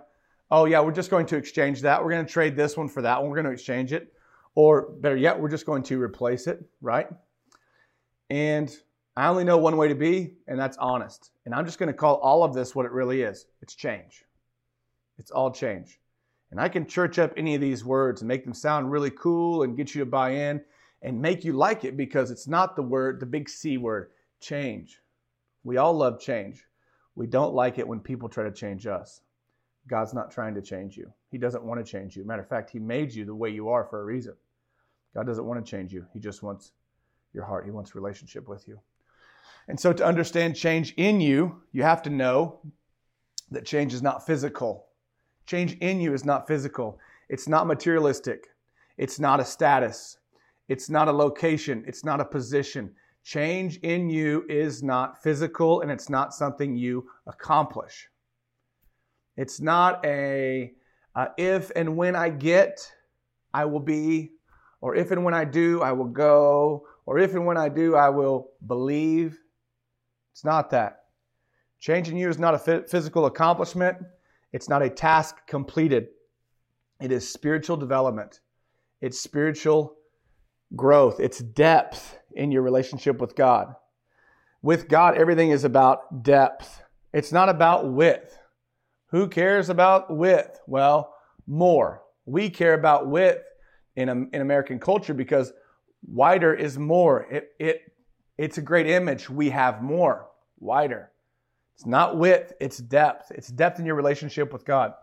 Oh, 0.49 0.65
yeah, 0.65 0.81
we're 0.81 0.91
just 0.91 1.11
going 1.11 1.27
to 1.27 1.37
exchange 1.37 1.81
that. 1.83 2.03
We're 2.03 2.09
going 2.09 2.25
to 2.25 2.31
trade 2.31 2.57
this 2.57 2.75
one 2.75 2.89
for 2.89 3.03
that 3.03 3.21
one. 3.21 3.29
We're 3.29 3.37
going 3.37 3.45
to 3.45 3.51
exchange 3.51 3.93
it. 3.93 4.11
Or 4.55 4.91
better 4.99 5.15
yet, 5.15 5.39
we're 5.39 5.49
just 5.49 5.65
going 5.65 5.83
to 5.83 6.01
replace 6.01 6.47
it, 6.47 6.63
right? 6.81 7.07
And 8.29 8.75
I 9.15 9.27
only 9.27 9.43
know 9.43 9.57
one 9.57 9.77
way 9.77 9.87
to 9.87 9.95
be, 9.95 10.33
and 10.47 10.59
that's 10.59 10.77
honest. 10.77 11.31
And 11.45 11.53
I'm 11.53 11.65
just 11.65 11.79
going 11.79 11.87
to 11.87 11.93
call 11.93 12.15
all 12.17 12.43
of 12.43 12.53
this 12.53 12.75
what 12.75 12.85
it 12.85 12.91
really 12.91 13.21
is 13.21 13.45
it's 13.61 13.75
change. 13.75 14.25
It's 15.17 15.31
all 15.31 15.51
change. 15.51 15.99
And 16.51 16.59
I 16.59 16.67
can 16.67 16.85
church 16.85 17.17
up 17.17 17.33
any 17.37 17.55
of 17.55 17.61
these 17.61 17.85
words 17.85 18.21
and 18.21 18.27
make 18.27 18.43
them 18.43 18.53
sound 18.53 18.91
really 18.91 19.11
cool 19.11 19.63
and 19.63 19.77
get 19.77 19.95
you 19.95 19.99
to 19.99 20.05
buy 20.05 20.31
in 20.31 20.61
and 21.01 21.21
make 21.21 21.43
you 21.45 21.53
like 21.53 21.85
it 21.85 21.95
because 21.95 22.29
it's 22.29 22.47
not 22.47 22.75
the 22.75 22.81
word, 22.81 23.19
the 23.19 23.25
big 23.25 23.49
C 23.49 23.77
word, 23.77 24.11
change. 24.41 24.99
We 25.63 25.77
all 25.77 25.93
love 25.93 26.19
change. 26.19 26.65
We 27.15 27.27
don't 27.27 27.53
like 27.53 27.77
it 27.77 27.87
when 27.87 27.99
people 27.99 28.29
try 28.29 28.43
to 28.43 28.51
change 28.51 28.85
us. 28.87 29.21
God's 29.87 30.13
not 30.13 30.31
trying 30.31 30.55
to 30.55 30.61
change 30.61 30.97
you. 30.97 31.11
He 31.31 31.37
doesn't 31.37 31.63
want 31.63 31.83
to 31.83 31.89
change 31.89 32.15
you. 32.15 32.25
Matter 32.25 32.41
of 32.41 32.49
fact, 32.49 32.69
He 32.69 32.79
made 32.79 33.13
you 33.13 33.25
the 33.25 33.35
way 33.35 33.49
you 33.49 33.69
are 33.69 33.85
for 33.85 34.01
a 34.01 34.05
reason. 34.05 34.33
God 35.15 35.25
doesn't 35.25 35.45
want 35.45 35.63
to 35.65 35.69
change 35.69 35.91
you. 35.93 36.05
He 36.13 36.19
just 36.19 36.43
wants 36.43 36.71
your 37.33 37.45
heart. 37.45 37.65
He 37.65 37.71
wants 37.71 37.95
relationship 37.95 38.47
with 38.47 38.67
you. 38.67 38.79
And 39.67 39.79
so 39.79 39.93
to 39.93 40.05
understand 40.05 40.55
change 40.55 40.93
in 40.97 41.21
you, 41.21 41.61
you 41.71 41.83
have 41.83 42.01
to 42.03 42.09
know 42.09 42.59
that 43.51 43.65
change 43.65 43.93
is 43.93 44.01
not 44.01 44.25
physical. 44.25 44.85
Change 45.45 45.73
in 45.79 45.99
you 45.99 46.13
is 46.13 46.25
not 46.25 46.47
physical. 46.47 46.99
It's 47.29 47.47
not 47.47 47.67
materialistic. 47.67 48.47
It's 48.97 49.19
not 49.19 49.39
a 49.39 49.45
status. 49.45 50.17
It's 50.71 50.89
not 50.89 51.09
a 51.09 51.11
location, 51.11 51.83
it's 51.85 52.05
not 52.05 52.21
a 52.21 52.25
position. 52.25 52.95
Change 53.25 53.75
in 53.79 54.09
you 54.09 54.45
is 54.47 54.81
not 54.81 55.21
physical 55.21 55.81
and 55.81 55.91
it's 55.91 56.09
not 56.09 56.33
something 56.33 56.77
you 56.77 57.09
accomplish. 57.27 58.07
It's 59.35 59.59
not 59.59 59.99
a 60.05 60.71
uh, 61.15 61.27
if 61.37 61.71
and 61.75 61.97
when 61.97 62.15
I 62.15 62.29
get, 62.29 62.91
I 63.53 63.65
will 63.65 63.79
be, 63.79 64.31
or 64.79 64.95
if 64.95 65.11
and 65.11 65.23
when 65.23 65.33
I 65.33 65.45
do, 65.45 65.81
I 65.81 65.91
will 65.91 66.05
go, 66.05 66.87
or 67.05 67.19
if 67.19 67.33
and 67.33 67.45
when 67.45 67.57
I 67.57 67.69
do, 67.69 67.95
I 67.95 68.09
will 68.09 68.51
believe. 68.65 69.37
It's 70.33 70.45
not 70.45 70.69
that. 70.71 71.03
Changing 71.79 72.15
you 72.17 72.29
is 72.29 72.39
not 72.39 72.53
a 72.53 72.83
physical 72.87 73.25
accomplishment, 73.25 73.97
it's 74.53 74.69
not 74.69 74.81
a 74.81 74.89
task 74.89 75.35
completed. 75.47 76.07
It 77.01 77.11
is 77.11 77.27
spiritual 77.27 77.77
development, 77.77 78.39
it's 79.01 79.19
spiritual 79.19 79.97
growth, 80.75 81.19
it's 81.19 81.39
depth 81.39 82.19
in 82.35 82.51
your 82.51 82.61
relationship 82.61 83.19
with 83.19 83.35
God. 83.35 83.75
With 84.61 84.87
God, 84.87 85.17
everything 85.17 85.49
is 85.49 85.63
about 85.63 86.23
depth, 86.23 86.83
it's 87.13 87.31
not 87.31 87.49
about 87.49 87.91
width. 87.91 88.37
Who 89.11 89.27
cares 89.27 89.69
about 89.69 90.15
width? 90.15 90.59
Well, 90.67 91.13
more. 91.47 92.01
We 92.25 92.49
care 92.49 92.73
about 92.73 93.07
width 93.07 93.43
in, 93.95 94.09
in 94.09 94.41
American 94.41 94.79
culture 94.79 95.13
because 95.13 95.53
wider 96.07 96.53
is 96.53 96.77
more. 96.77 97.23
It, 97.31 97.51
it, 97.59 97.81
it's 98.37 98.57
a 98.57 98.61
great 98.61 98.87
image. 98.87 99.29
We 99.29 99.49
have 99.49 99.83
more, 99.83 100.27
wider. 100.59 101.11
It's 101.75 101.85
not 101.85 102.17
width, 102.17 102.53
it's 102.59 102.77
depth. 102.77 103.31
It's 103.31 103.49
depth 103.49 103.79
in 103.79 103.85
your 103.85 103.95
relationship 103.95 104.53
with 104.53 104.65
God. 104.65 104.93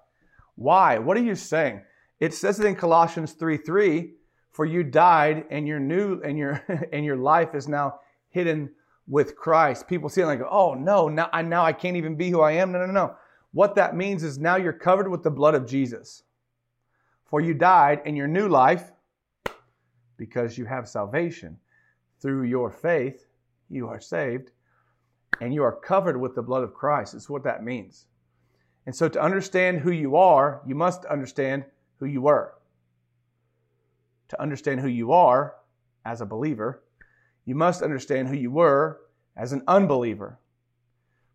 Why? 0.54 0.98
What 0.98 1.16
are 1.16 1.22
you 1.22 1.34
saying? 1.34 1.82
It 2.18 2.34
says 2.34 2.58
it 2.58 2.66
in 2.66 2.74
Colossians 2.74 3.32
3 3.32 3.58
3 3.58 4.12
for 4.50 4.64
you 4.64 4.82
died 4.82 5.44
and 5.50 5.68
your 5.68 5.78
new 5.78 6.20
and 6.22 6.36
your 6.36 6.62
and 6.92 7.04
your 7.04 7.16
life 7.16 7.54
is 7.54 7.68
now 7.68 8.00
hidden 8.30 8.70
with 9.06 9.36
Christ. 9.36 9.86
People 9.86 10.08
see 10.08 10.20
it 10.20 10.26
like, 10.26 10.40
oh 10.48 10.74
no, 10.74 11.08
now 11.08 11.28
I 11.32 11.42
now 11.42 11.64
I 11.64 11.72
can't 11.72 11.96
even 11.96 12.16
be 12.16 12.30
who 12.30 12.40
I 12.40 12.52
am. 12.52 12.72
No, 12.72 12.84
no, 12.84 12.92
no. 12.92 13.14
What 13.52 13.74
that 13.76 13.96
means 13.96 14.22
is 14.22 14.38
now 14.38 14.56
you're 14.56 14.72
covered 14.72 15.08
with 15.08 15.22
the 15.22 15.30
blood 15.30 15.54
of 15.54 15.66
Jesus. 15.66 16.22
For 17.24 17.40
you 17.40 17.54
died 17.54 18.02
and 18.04 18.16
your 18.16 18.26
new 18.26 18.48
life, 18.48 18.92
because 20.16 20.58
you 20.58 20.64
have 20.64 20.88
salvation 20.88 21.58
through 22.20 22.44
your 22.44 22.70
faith, 22.70 23.26
you 23.68 23.88
are 23.88 24.00
saved, 24.00 24.50
and 25.40 25.54
you 25.54 25.62
are 25.62 25.72
covered 25.72 26.18
with 26.18 26.34
the 26.34 26.42
blood 26.42 26.64
of 26.64 26.74
Christ. 26.74 27.14
Is 27.14 27.30
what 27.30 27.44
that 27.44 27.62
means. 27.62 28.06
And 28.86 28.96
so 28.96 29.08
to 29.08 29.20
understand 29.20 29.80
who 29.80 29.92
you 29.92 30.16
are, 30.16 30.62
you 30.66 30.74
must 30.74 31.04
understand 31.04 31.64
who 31.98 32.06
you 32.06 32.22
were 32.22 32.54
to 34.28 34.40
understand 34.40 34.80
who 34.80 34.88
you 34.88 35.12
are 35.12 35.54
as 36.04 36.20
a 36.20 36.26
believer, 36.26 36.82
you 37.44 37.54
must 37.54 37.82
understand 37.82 38.28
who 38.28 38.36
you 38.36 38.50
were 38.50 39.00
as 39.36 39.52
an 39.52 39.62
unbeliever. 39.66 40.38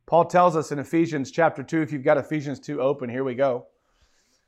Paul 0.06 0.26
tells 0.26 0.56
us 0.56 0.72
in 0.72 0.80
Ephesians 0.80 1.32
chapter 1.32 1.64
2, 1.64 1.82
if 1.82 1.92
you've 1.92 2.04
got 2.04 2.18
Ephesians 2.18 2.60
2 2.60 2.82
open, 2.82 3.10
here 3.10 3.24
we 3.24 3.36
go. 3.36 3.68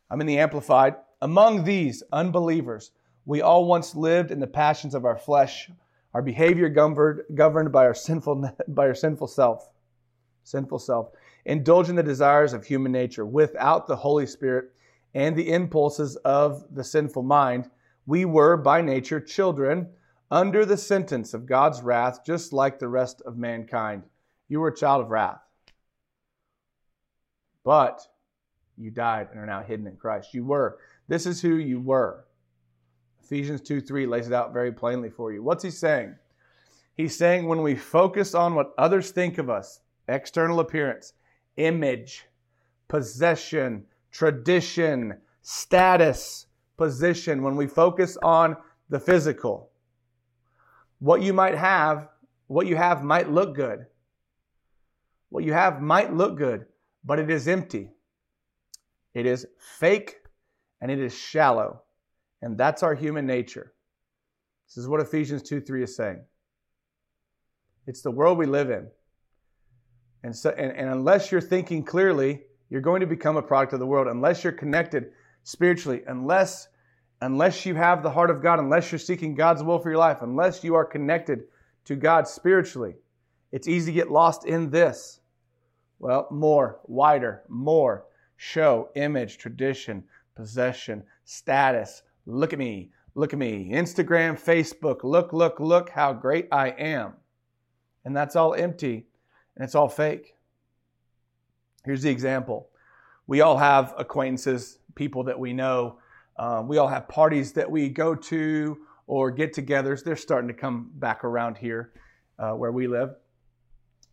I'm 0.09 0.21
in 0.21 0.27
the 0.27 0.38
Amplified. 0.38 0.95
Among 1.21 1.63
these 1.63 2.03
unbelievers, 2.12 2.91
we 3.25 3.41
all 3.41 3.65
once 3.65 3.95
lived 3.95 4.31
in 4.31 4.39
the 4.39 4.47
passions 4.47 4.93
of 4.93 5.05
our 5.05 5.17
flesh, 5.17 5.71
our 6.13 6.21
behavior 6.21 6.69
governed, 6.69 7.21
governed 7.33 7.71
by, 7.71 7.85
our 7.85 7.95
sinful, 7.95 8.50
by 8.67 8.88
our 8.88 8.93
sinful 8.93 9.27
self. 9.27 9.71
Sinful 10.43 10.79
self. 10.79 11.09
Indulging 11.45 11.95
the 11.95 12.03
desires 12.03 12.53
of 12.53 12.65
human 12.65 12.91
nature 12.91 13.25
without 13.25 13.88
the 13.88 13.95
Holy 13.95 14.27
Spirit 14.27 14.71
and 15.13 15.35
the 15.35 15.51
impulses 15.51 16.15
of 16.17 16.65
the 16.71 16.83
sinful 16.83 17.24
mind 17.24 17.69
we 18.05 18.25
were 18.25 18.55
by 18.57 18.81
nature 18.81 19.19
children 19.19 19.89
under 20.29 20.65
the 20.65 20.77
sentence 20.77 21.33
of 21.33 21.45
God's 21.45 21.81
wrath, 21.81 22.24
just 22.25 22.53
like 22.53 22.77
the 22.77 22.88
rest 22.88 23.21
of 23.25 23.38
mankind. 23.38 24.03
You 24.47 24.59
were 24.59 24.67
a 24.67 24.75
child 24.75 25.01
of 25.01 25.09
wrath. 25.09 25.44
But 27.65 28.07
you 28.77 28.91
died 28.91 29.27
and 29.31 29.39
are 29.41 29.45
now 29.45 29.62
hidden 29.62 29.88
in 29.88 29.98
Christ. 29.98 30.34
You 30.34 30.45
were. 30.45 30.77
This 31.10 31.25
is 31.25 31.41
who 31.41 31.55
you 31.55 31.81
were. 31.81 32.25
Ephesians 33.22 33.62
2 33.62 33.81
3 33.81 34.05
lays 34.05 34.27
it 34.27 34.34
out 34.34 34.53
very 34.53 34.72
plainly 34.72 35.10
for 35.10 35.34
you. 35.34 35.43
What's 35.43 35.63
he 35.63 35.72
saying? 35.72 36.15
He's 36.95 37.17
saying 37.17 37.48
when 37.48 37.62
we 37.62 37.75
focus 37.75 38.36
on 38.36 38.55
what 38.55 38.74
others 38.77 39.12
think 39.12 39.38
of 39.38 39.50
us, 39.50 39.81
external 40.07 40.60
appearance, 40.60 41.13
image, 41.57 42.25
possession, 42.88 43.86
tradition, 44.12 45.17
status, 45.41 46.45
position 46.77 47.41
when 47.41 47.55
we 47.55 47.67
focus 47.67 48.17
on 48.24 48.55
the 48.89 49.00
physical. 49.00 49.72
What 51.00 51.22
you 51.22 51.34
might 51.34 51.55
have, 51.55 52.10
what 52.48 52.67
you 52.67 52.75
have 52.75 53.03
might 53.03 53.29
look 53.29 53.55
good. 53.55 53.88
What 55.29 55.43
you 55.43 55.53
have 55.53 55.81
might 55.81 56.13
look 56.13 56.38
good, 56.38 56.65
but 57.05 57.19
it 57.19 57.29
is 57.29 57.47
empty. 57.47 57.91
It 59.13 59.25
is 59.25 59.45
fake 59.79 60.17
and 60.81 60.91
it 60.91 61.00
is 61.00 61.17
shallow. 61.17 61.83
And 62.41 62.57
that's 62.57 62.83
our 62.83 62.95
human 62.95 63.25
nature. 63.25 63.74
This 64.67 64.77
is 64.77 64.88
what 64.88 65.00
Ephesians 65.00 65.43
2 65.43 65.62
3 65.62 65.83
is 65.83 65.95
saying. 65.95 66.21
It's 67.88 68.01
the 68.01 68.12
world 68.12 68.38
we 68.38 68.45
live 68.45 68.69
in. 68.69 68.88
And, 70.24 70.35
so, 70.35 70.50
and, 70.50 70.75
and 70.75 70.89
unless 70.89 71.31
you're 71.31 71.39
thinking 71.39 71.83
clearly, 71.83 72.41
you're 72.69 72.81
going 72.81 73.01
to 73.01 73.07
become 73.07 73.38
a 73.38 73.41
product 73.41 73.74
of 73.74 73.79
the 73.79 73.85
world. 73.85 74.07
Unless 74.07 74.43
you're 74.43 74.53
connected 74.53 75.12
spiritually, 75.43 76.01
unless, 76.07 76.67
unless 77.21 77.65
you 77.65 77.75
have 77.75 78.01
the 78.01 78.09
heart 78.09 78.31
of 78.31 78.41
God, 78.41 78.59
unless 78.59 78.91
you're 78.91 79.00
seeking 79.00 79.35
God's 79.35 79.62
will 79.62 79.77
for 79.77 79.89
your 79.91 80.00
life, 80.00 80.17
unless 80.21 80.63
you 80.63 80.74
are 80.74 80.83
connected 80.83 81.43
to 81.85 81.95
God 81.95 82.27
spiritually, 82.27 82.95
it's 83.51 83.67
easy 83.67 83.91
to 83.91 83.95
get 83.95 84.12
lost 84.12 84.45
in 84.45 84.71
this. 84.71 85.19
Well, 85.99 86.27
more, 86.31 86.79
wider, 86.85 87.43
more, 87.47 88.05
show, 88.37 88.89
image, 88.95 89.37
tradition, 89.37 90.03
possession, 90.35 91.03
status. 91.23 92.03
Look 92.25 92.53
at 92.53 92.59
me, 92.59 92.91
look 93.15 93.33
at 93.33 93.39
me. 93.39 93.69
Instagram, 93.71 94.39
Facebook, 94.39 95.03
look, 95.03 95.33
look, 95.33 95.59
look 95.59 95.89
how 95.89 96.13
great 96.13 96.47
I 96.51 96.69
am. 96.69 97.13
And 98.03 98.15
that's 98.15 98.35
all 98.35 98.53
empty 98.53 99.07
and 99.55 99.63
it's 99.63 99.75
all 99.75 99.89
fake. 99.89 100.35
Here's 101.83 102.01
the 102.01 102.09
example 102.09 102.69
we 103.27 103.41
all 103.41 103.57
have 103.57 103.93
acquaintances, 103.97 104.79
people 104.95 105.23
that 105.23 105.39
we 105.39 105.53
know. 105.53 105.99
Um, 106.37 106.67
we 106.67 106.77
all 106.77 106.87
have 106.87 107.07
parties 107.07 107.53
that 107.53 107.69
we 107.69 107.89
go 107.89 108.13
to 108.13 108.77
or 109.07 109.31
get 109.31 109.53
togethers. 109.53 110.03
They're 110.03 110.15
starting 110.15 110.47
to 110.49 110.53
come 110.53 110.91
back 110.95 111.23
around 111.23 111.57
here 111.57 111.93
uh, 112.37 112.51
where 112.51 112.71
we 112.71 112.87
live. 112.87 113.15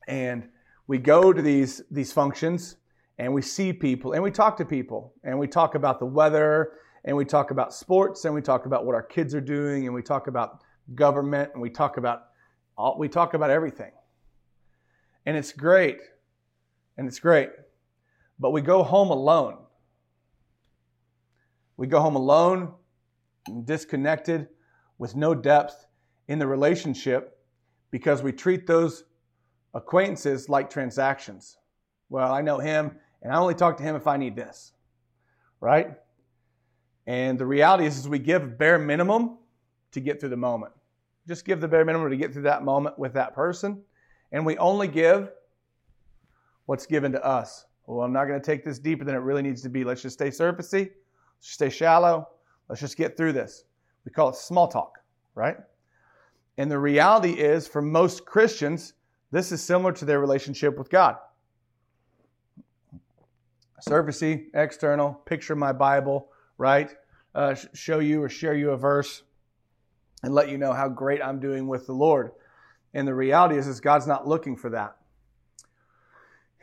And 0.07 0.49
we 0.93 0.99
go 0.99 1.33
to 1.33 1.41
these, 1.41 1.81
these 1.91 2.13
functions 2.13 2.77
and 3.17 3.33
we 3.33 3.41
see 3.41 3.73
people 3.73 4.13
and 4.13 4.23
we 4.23 4.31
talk 4.31 4.59
to 4.59 4.65
people 4.67 5.15
and 5.25 5.39
we 5.39 5.47
talk 5.47 5.75
about 5.75 5.99
the 5.99 6.05
weather 6.05 6.73
and 7.07 7.17
we 7.17 7.25
talk 7.25 7.51
about 7.51 7.73
sports 7.73 8.27
and 8.27 8.35
we 8.35 8.43
talk 8.43 8.67
about 8.67 8.85
what 8.85 8.95
our 8.95 9.03
kids 9.03 9.35
are 9.35 9.41
doing 9.41 9.87
and 9.87 9.95
we 9.95 10.03
talk 10.03 10.27
about 10.27 10.63
government 10.95 11.49
and 11.55 11.63
we 11.63 11.71
talk 11.71 11.97
about 11.97 12.25
all, 12.77 12.99
we 12.99 13.09
talk 13.09 13.33
about 13.33 13.49
everything. 13.49 13.91
And 15.25 15.35
it's 15.35 15.51
great. 15.51 15.97
And 16.99 17.09
it's 17.09 17.21
great. 17.21 17.49
But 18.39 18.51
we 18.51 18.61
go 18.61 18.83
home 18.83 19.09
alone. 19.09 19.57
We 21.79 21.87
go 21.87 22.03
home 22.03 22.17
alone, 22.17 22.71
disconnected, 23.65 24.47
with 24.99 25.17
no 25.17 25.35
depth 25.35 25.87
in 26.29 26.39
the 26.39 26.47
relationship 26.47 27.39
because 27.91 28.23
we 28.23 28.31
treat 28.31 28.67
those 28.67 29.05
acquaintances 29.75 30.49
like 30.49 30.71
transactions. 30.71 31.57
Well, 32.09 32.33
I 32.33 32.43
know 32.43 32.59
him 32.59 32.97
and 33.23 33.33
I 33.33 33.37
only 33.37 33.55
talk 33.55 33.77
to 33.79 33.83
him 33.83 33.97
if 33.97 34.07
I 34.07 34.17
need 34.17 34.37
this. 34.37 34.73
Right? 35.61 35.93
And 37.07 37.39
the 37.39 37.47
reality 37.47 37.87
is, 37.87 37.99
is 37.99 38.09
we 38.09 38.19
give 38.19 38.59
bare 38.59 38.79
minimum 38.79 39.39
to 39.93 40.01
get 40.01 40.21
through 40.21 40.31
the 40.31 40.37
moment. 40.37 40.73
Just 41.29 41.45
give 41.45 41.61
the 41.61 41.69
bare 41.69 41.85
minimum 41.85 42.11
to 42.11 42.17
get 42.17 42.33
through 42.33 42.43
that 42.43 42.65
moment 42.65 42.99
with 42.99 43.15
that 43.15 43.35
person. 43.35 43.83
And 44.33 44.45
we 44.45 44.57
only 44.59 44.89
give 44.89 45.31
what's 46.67 46.87
given 46.87 47.13
to 47.13 47.25
us. 47.25 47.67
Well, 47.87 48.05
I'm 48.05 48.13
not 48.13 48.27
going 48.27 48.41
to 48.41 48.45
take 48.45 48.65
this 48.65 48.79
deeper 48.79 49.05
than 49.05 49.15
it 49.15 49.19
really 49.19 49.43
needs 49.43 49.63
to 49.63 49.69
be. 49.69 49.85
Let's 49.85 50.03
just 50.03 50.15
stay 50.15 50.31
surfacey. 50.31 50.91
Let's 50.91 50.95
stay 51.41 51.71
shallow. 51.71 52.29
Let's 52.69 52.81
just 52.81 52.97
get 52.97 53.17
through 53.17 53.33
this. 53.33 53.65
We 54.05 54.13
call 54.13 54.31
it 54.31 54.37
small 54.37 54.69
talk, 54.69 54.99
right? 55.35 55.57
And 56.59 56.71
the 56.71 56.79
reality 56.79 57.33
is, 57.33 57.69
for 57.69 57.83
most 57.83 58.25
Christians, 58.25 58.95
this 59.33 59.51
is 59.51 59.63
similar 59.63 59.93
to 59.93 60.05
their 60.05 60.21
relationship 60.21 60.79
with 60.79 60.91
God. 60.91 61.17
Surfacey, 63.89 64.45
external, 64.55 65.15
picture 65.27 65.57
my 65.57 65.73
Bible, 65.73 66.29
right? 66.59 66.91
Uh, 67.35 67.57
show 67.75 67.99
you 67.99 68.23
or 68.23 68.29
share 68.29 68.55
you 68.55 68.71
a 68.71 68.77
verse 68.77 69.23
and 70.23 70.35
let 70.35 70.51
you 70.51 70.59
know 70.59 70.73
how 70.73 70.89
great 70.89 71.21
I'm 71.21 71.41
doing 71.41 71.67
with 71.67 71.87
the 71.87 71.95
Lord. 71.95 72.31
And 72.95 73.09
the 73.09 73.15
reality 73.15 73.57
is, 73.57 73.67
is 73.67 73.81
God's 73.81 74.07
not 74.07 74.29
looking 74.29 74.55
for 74.55 74.71
that. 74.71 74.97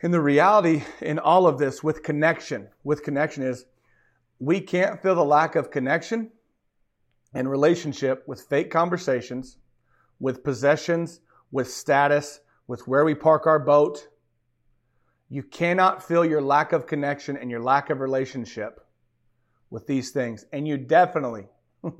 And 0.02 0.14
the 0.14 0.20
reality 0.20 0.84
in 1.02 1.18
all 1.18 1.46
of 1.46 1.58
this 1.58 1.82
with 1.82 2.02
connection, 2.02 2.68
with 2.84 3.02
connection 3.02 3.42
is 3.42 3.66
we 4.38 4.60
can't 4.60 5.02
feel 5.02 5.14
the 5.14 5.24
lack 5.24 5.56
of 5.56 5.70
connection 5.70 6.30
and 7.34 7.50
relationship 7.50 8.26
with 8.26 8.42
fake 8.42 8.70
conversations, 8.70 9.58
with 10.20 10.42
possessions, 10.42 11.20
with 11.50 11.70
status, 11.70 12.40
with 12.70 12.86
where 12.86 13.04
we 13.04 13.16
park 13.16 13.48
our 13.48 13.58
boat. 13.58 14.06
You 15.28 15.42
cannot 15.42 16.06
feel 16.06 16.24
your 16.24 16.40
lack 16.40 16.72
of 16.72 16.86
connection 16.86 17.36
and 17.36 17.50
your 17.50 17.58
lack 17.60 17.90
of 17.90 17.98
relationship 17.98 18.86
with 19.70 19.88
these 19.88 20.12
things. 20.12 20.46
And 20.52 20.68
you 20.68 20.76
definitely 20.76 21.48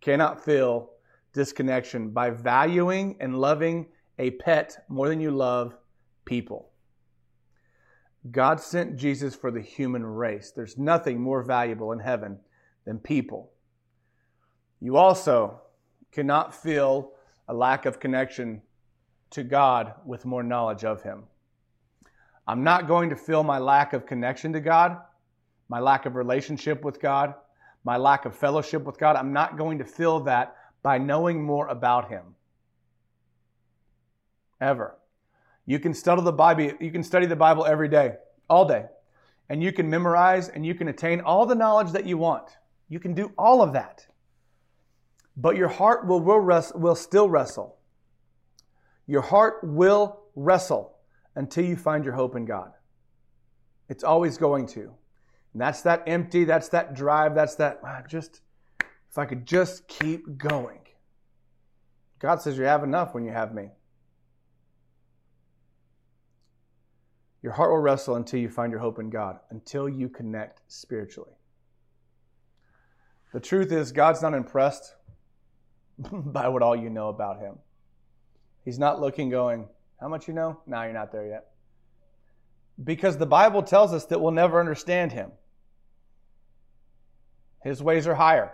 cannot 0.00 0.44
feel 0.44 0.90
disconnection 1.32 2.10
by 2.10 2.30
valuing 2.30 3.16
and 3.20 3.40
loving 3.40 3.86
a 4.18 4.32
pet 4.32 4.84
more 4.88 5.08
than 5.08 5.20
you 5.20 5.30
love 5.30 5.76
people. 6.24 6.70
God 8.28 8.60
sent 8.60 8.96
Jesus 8.96 9.36
for 9.36 9.52
the 9.52 9.62
human 9.62 10.04
race. 10.04 10.50
There's 10.50 10.78
nothing 10.78 11.20
more 11.20 11.44
valuable 11.44 11.92
in 11.92 12.00
heaven 12.00 12.40
than 12.84 12.98
people. 12.98 13.52
You 14.80 14.96
also 14.96 15.60
cannot 16.10 16.56
feel 16.56 17.12
a 17.46 17.54
lack 17.54 17.86
of 17.86 18.00
connection 18.00 18.62
to 19.30 19.42
God 19.42 19.94
with 20.04 20.24
more 20.24 20.42
knowledge 20.42 20.84
of 20.84 21.02
Him. 21.02 21.24
I'm 22.46 22.64
not 22.64 22.88
going 22.88 23.10
to 23.10 23.16
fill 23.16 23.42
my 23.42 23.58
lack 23.58 23.92
of 23.92 24.06
connection 24.06 24.52
to 24.54 24.60
God, 24.60 24.98
my 25.68 25.78
lack 25.78 26.06
of 26.06 26.16
relationship 26.16 26.84
with 26.84 27.00
God, 27.00 27.34
my 27.84 27.96
lack 27.96 28.24
of 28.24 28.36
fellowship 28.36 28.84
with 28.84 28.98
God. 28.98 29.16
I'm 29.16 29.32
not 29.32 29.56
going 29.56 29.78
to 29.78 29.84
fill 29.84 30.20
that 30.20 30.56
by 30.82 30.98
knowing 30.98 31.42
more 31.42 31.68
about 31.68 32.08
Him. 32.08 32.34
Ever. 34.60 34.96
You 35.66 35.78
can 35.78 35.94
study 35.94 36.22
the 36.22 36.32
Bible, 36.32 36.72
you 36.80 36.90
can 36.90 37.04
study 37.04 37.26
the 37.26 37.36
Bible 37.36 37.64
every 37.64 37.88
day, 37.88 38.14
all 38.48 38.64
day. 38.66 38.86
And 39.48 39.62
you 39.62 39.72
can 39.72 39.90
memorize 39.90 40.48
and 40.48 40.64
you 40.64 40.74
can 40.74 40.88
attain 40.88 41.20
all 41.20 41.46
the 41.46 41.54
knowledge 41.54 41.92
that 41.92 42.06
you 42.06 42.18
want. 42.18 42.50
You 42.88 43.00
can 43.00 43.14
do 43.14 43.32
all 43.38 43.62
of 43.62 43.72
that. 43.72 44.06
But 45.36 45.56
your 45.56 45.68
heart 45.68 46.06
will, 46.06 46.20
will, 46.20 46.40
rest, 46.40 46.76
will 46.76 46.94
still 46.94 47.28
wrestle. 47.28 47.79
Your 49.10 49.22
heart 49.22 49.64
will 49.64 50.20
wrestle 50.36 50.94
until 51.34 51.64
you 51.64 51.74
find 51.74 52.04
your 52.04 52.14
hope 52.14 52.36
in 52.36 52.44
God. 52.44 52.70
It's 53.88 54.04
always 54.04 54.38
going 54.38 54.68
to. 54.68 54.82
And 55.52 55.60
that's 55.60 55.82
that 55.82 56.04
empty, 56.06 56.44
that's 56.44 56.68
that 56.68 56.94
drive, 56.94 57.34
that's 57.34 57.56
that 57.56 57.80
ah, 57.84 58.02
just 58.08 58.40
if 59.10 59.18
I 59.18 59.24
could 59.26 59.46
just 59.46 59.88
keep 59.88 60.38
going. 60.38 60.78
God 62.20 62.40
says 62.40 62.56
you 62.56 62.62
have 62.62 62.84
enough 62.84 63.12
when 63.12 63.24
you 63.24 63.32
have 63.32 63.52
me. 63.52 63.70
Your 67.42 67.54
heart 67.54 67.72
will 67.72 67.78
wrestle 67.78 68.14
until 68.14 68.38
you 68.38 68.48
find 68.48 68.70
your 68.70 68.80
hope 68.80 69.00
in 69.00 69.10
God, 69.10 69.40
until 69.50 69.88
you 69.88 70.08
connect 70.08 70.60
spiritually. 70.68 71.32
The 73.32 73.40
truth 73.40 73.72
is, 73.72 73.90
God's 73.90 74.22
not 74.22 74.34
impressed 74.34 74.94
by 75.98 76.46
what 76.46 76.62
all 76.62 76.76
you 76.76 76.90
know 76.90 77.08
about 77.08 77.40
Him. 77.40 77.58
He's 78.64 78.78
not 78.78 79.00
looking, 79.00 79.30
going, 79.30 79.66
How 80.00 80.08
much 80.08 80.28
you 80.28 80.34
know? 80.34 80.60
Now 80.66 80.82
you're 80.84 80.92
not 80.92 81.12
there 81.12 81.26
yet. 81.26 81.46
Because 82.82 83.18
the 83.18 83.26
Bible 83.26 83.62
tells 83.62 83.92
us 83.92 84.06
that 84.06 84.20
we'll 84.20 84.32
never 84.32 84.60
understand 84.60 85.12
Him. 85.12 85.32
His 87.62 87.82
ways 87.82 88.06
are 88.06 88.14
higher. 88.14 88.52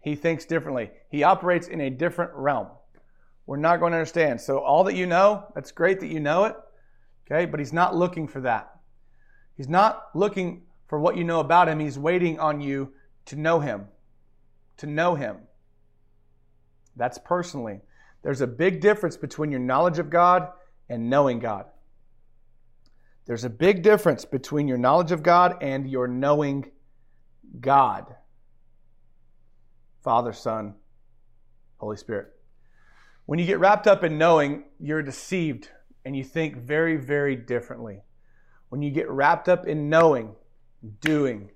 He 0.00 0.16
thinks 0.16 0.44
differently. 0.44 0.90
He 1.10 1.22
operates 1.22 1.68
in 1.68 1.80
a 1.80 1.90
different 1.90 2.32
realm. 2.34 2.68
We're 3.46 3.56
not 3.56 3.78
going 3.78 3.92
to 3.92 3.98
understand. 3.98 4.40
So, 4.40 4.58
all 4.58 4.84
that 4.84 4.94
you 4.94 5.06
know, 5.06 5.44
that's 5.54 5.70
great 5.70 6.00
that 6.00 6.08
you 6.08 6.20
know 6.20 6.44
it, 6.44 6.56
okay? 7.26 7.46
But 7.46 7.60
He's 7.60 7.72
not 7.72 7.94
looking 7.94 8.26
for 8.26 8.40
that. 8.42 8.70
He's 9.56 9.68
not 9.68 10.08
looking 10.14 10.62
for 10.88 10.98
what 10.98 11.16
you 11.16 11.24
know 11.24 11.40
about 11.40 11.68
Him. 11.68 11.78
He's 11.78 11.98
waiting 11.98 12.38
on 12.38 12.60
you 12.60 12.92
to 13.26 13.36
know 13.36 13.60
Him. 13.60 13.86
To 14.78 14.86
know 14.86 15.14
Him. 15.14 15.36
That's 16.96 17.18
personally. 17.18 17.80
There's 18.24 18.40
a 18.40 18.46
big 18.46 18.80
difference 18.80 19.18
between 19.18 19.50
your 19.50 19.60
knowledge 19.60 19.98
of 19.98 20.08
God 20.08 20.48
and 20.88 21.10
knowing 21.10 21.38
God. 21.38 21.66
There's 23.26 23.44
a 23.44 23.50
big 23.50 23.82
difference 23.82 24.24
between 24.24 24.66
your 24.66 24.78
knowledge 24.78 25.12
of 25.12 25.22
God 25.22 25.62
and 25.62 25.88
your 25.88 26.08
knowing 26.08 26.70
God. 27.60 28.16
Father, 30.02 30.32
Son, 30.32 30.74
Holy 31.76 31.98
Spirit. 31.98 32.28
When 33.26 33.38
you 33.38 33.44
get 33.44 33.58
wrapped 33.58 33.86
up 33.86 34.02
in 34.02 34.16
knowing, 34.16 34.64
you're 34.80 35.02
deceived 35.02 35.68
and 36.06 36.16
you 36.16 36.24
think 36.24 36.56
very, 36.56 36.96
very 36.96 37.36
differently. 37.36 38.02
When 38.70 38.80
you 38.80 38.90
get 38.90 39.08
wrapped 39.10 39.50
up 39.50 39.66
in 39.66 39.90
knowing, 39.90 40.34
doing, 41.00 41.50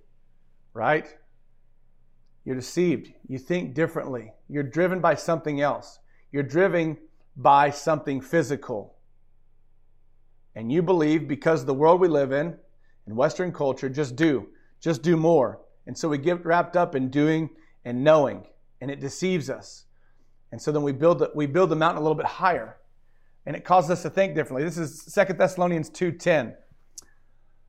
right? 0.74 1.06
You're 2.44 2.56
deceived. 2.56 3.12
You 3.26 3.38
think 3.38 3.74
differently. 3.74 4.32
You're 4.48 4.62
driven 4.62 5.00
by 5.00 5.14
something 5.14 5.62
else. 5.62 5.98
You're 6.30 6.42
driven 6.42 6.98
by 7.36 7.70
something 7.70 8.20
physical. 8.20 8.96
And 10.54 10.70
you 10.70 10.82
believe 10.82 11.28
because 11.28 11.64
the 11.64 11.74
world 11.74 12.00
we 12.00 12.08
live 12.08 12.32
in, 12.32 12.56
in 13.06 13.16
Western 13.16 13.52
culture, 13.52 13.88
just 13.88 14.16
do. 14.16 14.48
just 14.80 15.02
do 15.02 15.16
more. 15.16 15.60
And 15.86 15.96
so 15.96 16.08
we 16.08 16.18
get 16.18 16.44
wrapped 16.44 16.76
up 16.76 16.94
in 16.94 17.08
doing 17.10 17.48
and 17.84 18.04
knowing, 18.04 18.44
and 18.80 18.90
it 18.90 19.00
deceives 19.00 19.48
us. 19.48 19.86
And 20.52 20.60
so 20.60 20.72
then 20.72 20.82
we 20.82 20.92
build 20.92 21.20
the, 21.20 21.30
we 21.34 21.46
build 21.46 21.70
the 21.70 21.76
mountain 21.76 21.98
a 21.98 22.02
little 22.02 22.16
bit 22.16 22.26
higher, 22.26 22.76
and 23.46 23.56
it 23.56 23.64
causes 23.64 23.90
us 23.90 24.02
to 24.02 24.10
think 24.10 24.34
differently. 24.34 24.64
This 24.64 24.76
is 24.76 25.02
Second 25.02 25.38
Thessalonians 25.38 25.88
2:10. 25.90 26.54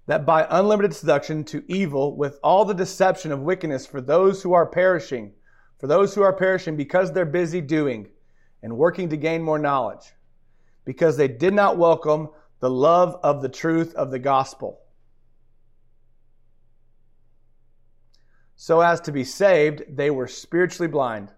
That 0.08 0.26
by 0.26 0.48
unlimited 0.50 0.94
seduction 0.94 1.44
to 1.46 1.64
evil 1.68 2.18
with 2.18 2.40
all 2.44 2.66
the 2.66 2.74
deception 2.74 3.32
of 3.32 3.42
wickedness 3.42 3.86
for 3.86 4.02
those 4.02 4.42
who 4.42 4.54
are 4.54 4.66
perishing, 4.66 5.34
for 5.78 5.88
those 5.88 6.16
who 6.16 6.22
are 6.22 6.34
perishing 6.34 6.76
because 6.76 7.12
they're 7.14 7.26
busy 7.26 7.62
doing 7.62 8.10
and 8.62 8.78
working 8.78 9.10
to 9.10 9.18
gain 9.18 9.42
more 9.42 9.60
knowledge, 9.60 10.14
because 10.86 11.18
they 11.18 11.28
did 11.28 11.54
not 11.54 11.78
welcome 11.78 12.30
the 12.60 12.70
love 12.70 13.20
of 13.24 13.42
the 13.42 13.50
truth 13.50 13.94
of 13.96 14.12
the 14.12 14.20
gospel. 14.20 14.80
So 18.56 18.82
as 18.82 19.00
to 19.02 19.14
be 19.14 19.24
saved, 19.24 19.84
they 19.88 20.12
were 20.12 20.28
spiritually 20.28 20.90
blind, 20.90 21.32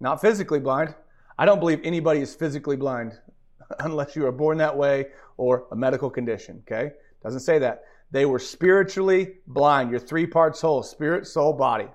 not 0.00 0.22
physically 0.22 0.60
blind. 0.60 0.94
I 1.38 1.44
don't 1.44 1.60
believe 1.60 1.80
anybody 1.84 2.20
is 2.20 2.34
physically 2.34 2.76
blind 2.76 3.18
unless 3.80 4.16
you 4.16 4.26
are 4.26 4.32
born 4.32 4.58
that 4.58 4.76
way 4.76 5.08
or 5.36 5.66
a 5.70 5.76
medical 5.76 6.08
condition, 6.08 6.62
okay? 6.66 6.92
Doesn't 7.22 7.40
say 7.40 7.58
that. 7.58 7.82
They 8.10 8.24
were 8.24 8.38
spiritually 8.38 9.34
blind. 9.46 9.90
You're 9.90 10.00
three 10.00 10.26
parts 10.26 10.60
whole 10.60 10.82
spirit, 10.82 11.26
soul, 11.26 11.52
body. 11.52 11.88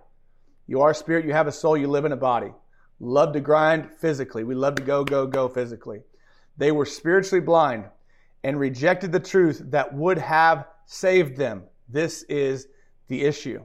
You 0.68 0.82
are 0.82 0.94
spirit, 0.94 1.26
you 1.26 1.34
have 1.34 1.48
a 1.48 1.52
soul, 1.52 1.78
you 1.78 1.88
live 1.88 2.06
in 2.06 2.12
a 2.12 2.18
body. 2.18 2.52
Love 3.00 3.34
to 3.34 3.40
grind 3.40 3.90
physically. 3.92 4.44
We 4.44 4.56
love 4.56 4.76
to 4.76 4.84
go, 4.84 5.04
go, 5.04 5.26
go 5.26 5.48
physically. 5.48 6.02
They 6.58 6.72
were 6.72 6.86
spiritually 6.86 7.44
blind 7.44 7.86
and 8.44 8.60
rejected 8.60 9.12
the 9.12 9.20
truth 9.20 9.62
that 9.68 9.94
would 9.94 10.18
have 10.18 10.68
saved 10.86 11.38
them. 11.38 11.64
This 11.88 12.24
is 12.24 12.68
the 13.08 13.24
issue. 13.24 13.64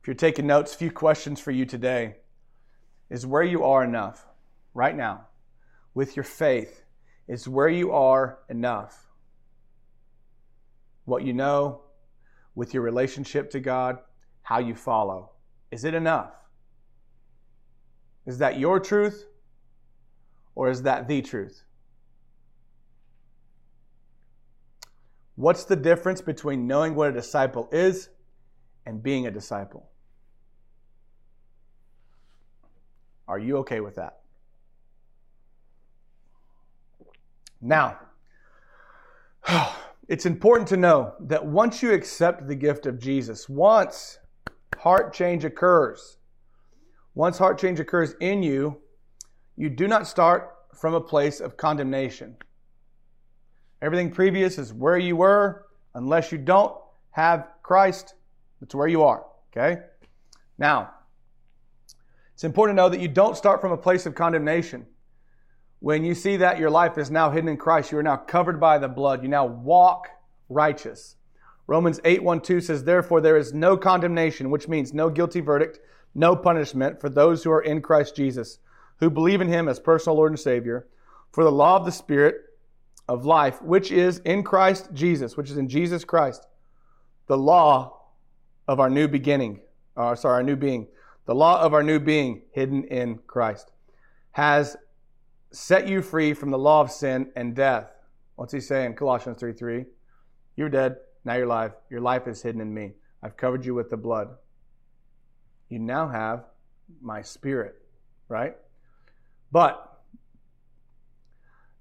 If 0.00 0.08
you're 0.08 0.14
taking 0.14 0.48
notes, 0.48 0.74
a 0.74 0.78
few 0.78 0.90
questions 0.90 1.40
for 1.40 1.52
you 1.52 1.64
today 1.64 2.16
is 3.08 3.24
where 3.24 3.44
you 3.44 3.62
are 3.64 3.84
enough 3.84 4.26
right 4.74 4.96
now 4.96 5.26
with 5.94 6.16
your 6.16 6.24
faith 6.24 6.82
is 7.28 7.48
where 7.48 7.68
you 7.68 7.92
are 7.92 8.40
enough. 8.48 9.06
What 11.04 11.24
you 11.24 11.32
know 11.32 11.82
with 12.54 12.74
your 12.74 12.82
relationship 12.82 13.50
to 13.50 13.60
God, 13.60 13.98
how 14.42 14.58
you 14.58 14.74
follow. 14.74 15.30
Is 15.70 15.84
it 15.84 15.94
enough? 15.94 16.32
Is 18.26 18.38
that 18.38 18.58
your 18.58 18.78
truth 18.78 19.26
or 20.54 20.70
is 20.70 20.82
that 20.82 21.08
the 21.08 21.22
truth? 21.22 21.64
What's 25.34 25.64
the 25.64 25.76
difference 25.76 26.20
between 26.20 26.66
knowing 26.66 26.94
what 26.94 27.08
a 27.08 27.12
disciple 27.12 27.68
is 27.72 28.10
and 28.86 29.02
being 29.02 29.26
a 29.26 29.30
disciple? 29.30 29.88
Are 33.26 33.38
you 33.38 33.56
okay 33.58 33.80
with 33.80 33.96
that? 33.96 34.20
Now, 37.60 37.98
it's 40.08 40.26
important 40.26 40.68
to 40.68 40.76
know 40.76 41.14
that 41.20 41.46
once 41.46 41.82
you 41.82 41.92
accept 41.92 42.46
the 42.46 42.54
gift 42.54 42.86
of 42.86 42.98
Jesus, 42.98 43.48
once 43.48 44.18
heart 44.78 45.14
change 45.14 45.44
occurs, 45.44 46.18
once 47.14 47.38
heart 47.38 47.58
change 47.58 47.78
occurs 47.80 48.14
in 48.20 48.42
you, 48.42 48.78
you 49.56 49.68
do 49.68 49.86
not 49.86 50.06
start 50.06 50.50
from 50.74 50.94
a 50.94 51.00
place 51.00 51.40
of 51.40 51.56
condemnation. 51.56 52.36
Everything 53.82 54.10
previous 54.10 54.58
is 54.58 54.72
where 54.72 54.98
you 54.98 55.16
were. 55.16 55.66
Unless 55.94 56.32
you 56.32 56.38
don't 56.38 56.74
have 57.10 57.48
Christ, 57.62 58.14
that's 58.60 58.74
where 58.74 58.88
you 58.88 59.02
are. 59.02 59.24
Okay? 59.50 59.82
Now, 60.56 60.90
it's 62.32 62.44
important 62.44 62.76
to 62.76 62.82
know 62.82 62.88
that 62.88 63.00
you 63.00 63.08
don't 63.08 63.36
start 63.36 63.60
from 63.60 63.72
a 63.72 63.76
place 63.76 64.06
of 64.06 64.14
condemnation. 64.14 64.86
When 65.80 66.04
you 66.04 66.14
see 66.14 66.36
that 66.36 66.58
your 66.58 66.70
life 66.70 66.96
is 66.96 67.10
now 67.10 67.30
hidden 67.30 67.48
in 67.48 67.56
Christ, 67.56 67.92
you 67.92 67.98
are 67.98 68.02
now 68.02 68.16
covered 68.16 68.60
by 68.60 68.78
the 68.78 68.88
blood. 68.88 69.22
You 69.22 69.28
now 69.28 69.46
walk 69.46 70.08
righteous. 70.48 71.16
Romans 71.66 72.00
8 72.04 72.22
1 72.22 72.40
2 72.40 72.60
says, 72.60 72.84
Therefore, 72.84 73.20
there 73.20 73.36
is 73.36 73.52
no 73.52 73.76
condemnation, 73.76 74.50
which 74.50 74.68
means 74.68 74.94
no 74.94 75.10
guilty 75.10 75.40
verdict, 75.40 75.80
no 76.14 76.36
punishment 76.36 77.00
for 77.00 77.08
those 77.08 77.42
who 77.42 77.50
are 77.50 77.62
in 77.62 77.80
Christ 77.82 78.14
Jesus, 78.14 78.58
who 78.98 79.10
believe 79.10 79.40
in 79.40 79.48
him 79.48 79.68
as 79.68 79.80
personal 79.80 80.16
Lord 80.16 80.32
and 80.32 80.40
Savior. 80.40 80.86
For 81.32 81.44
the 81.44 81.52
law 81.52 81.76
of 81.76 81.84
the 81.84 81.92
Spirit 81.92 82.36
of 83.08 83.24
life, 83.24 83.60
which 83.62 83.90
is 83.90 84.18
in 84.20 84.42
Christ 84.42 84.90
Jesus, 84.92 85.36
which 85.36 85.50
is 85.50 85.56
in 85.56 85.68
Jesus 85.68 86.04
Christ, 86.04 86.46
the 87.26 87.38
law 87.38 88.00
of 88.68 88.80
our 88.80 88.90
new 88.90 89.08
beginning, 89.08 89.60
uh, 89.96 90.14
sorry, 90.14 90.34
our 90.34 90.42
new 90.42 90.56
being, 90.56 90.86
the 91.26 91.34
law 91.34 91.60
of 91.60 91.72
our 91.72 91.82
new 91.82 91.98
being 91.98 92.42
hidden 92.52 92.84
in 92.84 93.18
Christ, 93.26 93.72
has 94.32 94.76
set 95.52 95.88
you 95.88 96.02
free 96.02 96.34
from 96.34 96.50
the 96.50 96.58
law 96.58 96.80
of 96.80 96.90
sin 96.90 97.30
and 97.36 97.54
death. 97.54 97.90
What's 98.36 98.52
he 98.52 98.60
saying? 98.60 98.94
Colossians 98.94 99.38
3 99.38 99.52
3. 99.52 99.84
You're 100.56 100.68
dead, 100.68 100.96
now 101.24 101.34
you're 101.34 101.46
alive. 101.46 101.72
Your 101.90 102.00
life 102.00 102.26
is 102.26 102.42
hidden 102.42 102.60
in 102.60 102.72
me. 102.72 102.92
I've 103.22 103.36
covered 103.36 103.64
you 103.64 103.74
with 103.74 103.90
the 103.90 103.96
blood. 103.96 104.28
You 105.72 105.78
now 105.78 106.06
have 106.06 106.44
my 107.00 107.22
spirit, 107.22 107.76
right? 108.28 108.54
But 109.50 110.02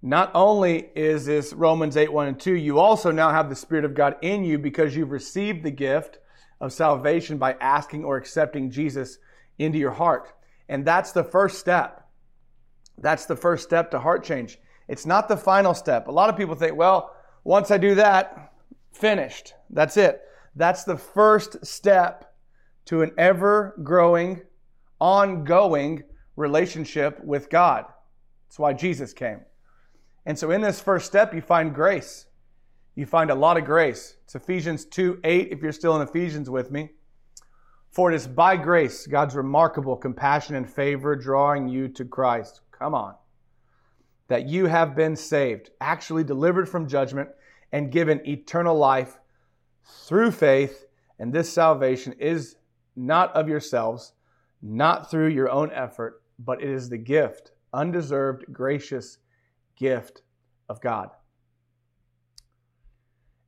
not 0.02 0.32
only 0.34 0.92
is 0.96 1.26
this 1.26 1.52
Romans 1.52 1.98
8 1.98 2.14
1 2.14 2.28
and 2.30 2.40
2, 2.40 2.54
you 2.54 2.80
also 2.80 3.12
now 3.12 3.32
have 3.32 3.50
the 3.50 3.56
Spirit 3.56 3.84
of 3.84 3.94
God 3.94 4.16
in 4.22 4.46
you 4.46 4.58
because 4.58 4.96
you've 4.96 5.12
received 5.12 5.66
the 5.66 5.72
gift 5.72 6.20
of 6.62 6.72
salvation 6.72 7.38
by 7.38 7.58
asking 7.60 8.06
or 8.06 8.16
accepting 8.16 8.72
Jesus 8.72 9.18
into 9.60 9.78
your 9.78 9.92
heart. 9.92 10.32
And 10.70 10.86
that's 10.86 11.12
the 11.12 11.26
first 11.26 11.60
step. 11.60 12.08
That's 12.98 13.26
the 13.26 13.36
first 13.36 13.66
step 13.66 13.92
to 13.92 14.00
heart 14.00 14.24
change. 14.24 14.58
It's 14.88 15.06
not 15.06 15.28
the 15.28 15.36
final 15.36 15.74
step. 15.74 16.08
A 16.08 16.12
lot 16.12 16.30
of 16.30 16.38
people 16.38 16.56
think, 16.56 16.78
well, 16.78 17.14
once 17.44 17.72
I 17.72 17.78
do 17.78 17.96
that, 17.96 18.54
finished. 18.94 19.54
That's 19.70 19.98
it. 19.98 20.22
That's 20.56 20.86
the 20.86 20.98
first 20.98 21.66
step 21.66 22.31
to 22.92 23.04
an 23.04 23.12
ever 23.18 23.74
growing, 23.84 24.42
ongoing 25.00 26.04
relationship 26.36 27.24
with 27.24 27.50
God. 27.50 27.86
That's 28.50 28.60
why 28.60 28.74
Jesus 28.74 29.14
came. 29.14 29.40
And 30.26 30.38
so 30.38 30.52
in 30.52 30.60
this 30.60 30.82
first 30.82 31.06
step, 31.06 31.34
you 31.34 31.40
find 31.40 31.74
grace. 31.74 32.26
You 32.96 33.06
find 33.06 33.32
a 33.32 33.36
lot 33.36 33.56
of 33.56 33.64
grace. 33.64 34.18
It's 34.26 34.36
Ephesians 34.36 34.84
2 34.84 35.22
8, 35.24 35.54
if 35.54 35.62
you're 35.62 35.72
still 35.72 35.96
in 35.96 36.06
Ephesians 36.06 36.50
with 36.50 36.70
me. 36.70 36.90
For 37.92 38.12
it 38.12 38.16
is 38.16 38.28
by 38.28 38.58
grace, 38.58 39.08
God's 39.08 39.36
remarkable 39.36 39.96
compassion 39.96 40.56
and 40.56 40.70
favor 40.70 41.16
drawing 41.16 41.70
you 41.70 41.88
to 41.88 42.04
Christ. 42.04 42.60
Come 42.78 42.94
on. 42.94 43.16
That 44.28 44.50
you 44.50 44.66
have 44.66 44.98
been 44.98 45.16
saved, 45.16 45.70
actually 45.80 46.26
delivered 46.26 46.68
from 46.68 46.90
judgment, 46.90 47.30
and 47.72 47.90
given 47.90 48.20
eternal 48.28 48.78
life 48.78 49.18
through 49.86 50.32
faith. 50.32 50.88
And 51.20 51.32
this 51.32 51.50
salvation 51.50 52.12
is 52.20 52.58
not 52.96 53.34
of 53.36 53.48
yourselves, 53.48 54.14
not 54.62 55.10
through 55.10 55.30
your 55.30 55.50
own 55.50 55.72
effort, 55.72 56.22
but 56.38 56.62
it 56.62 56.70
is 56.70 56.90
the 56.90 56.98
gift, 56.98 57.52
undeserved, 57.74 58.46
gracious 58.52 59.18
gift 59.76 60.22
of 60.70 60.82
God. 60.82 61.10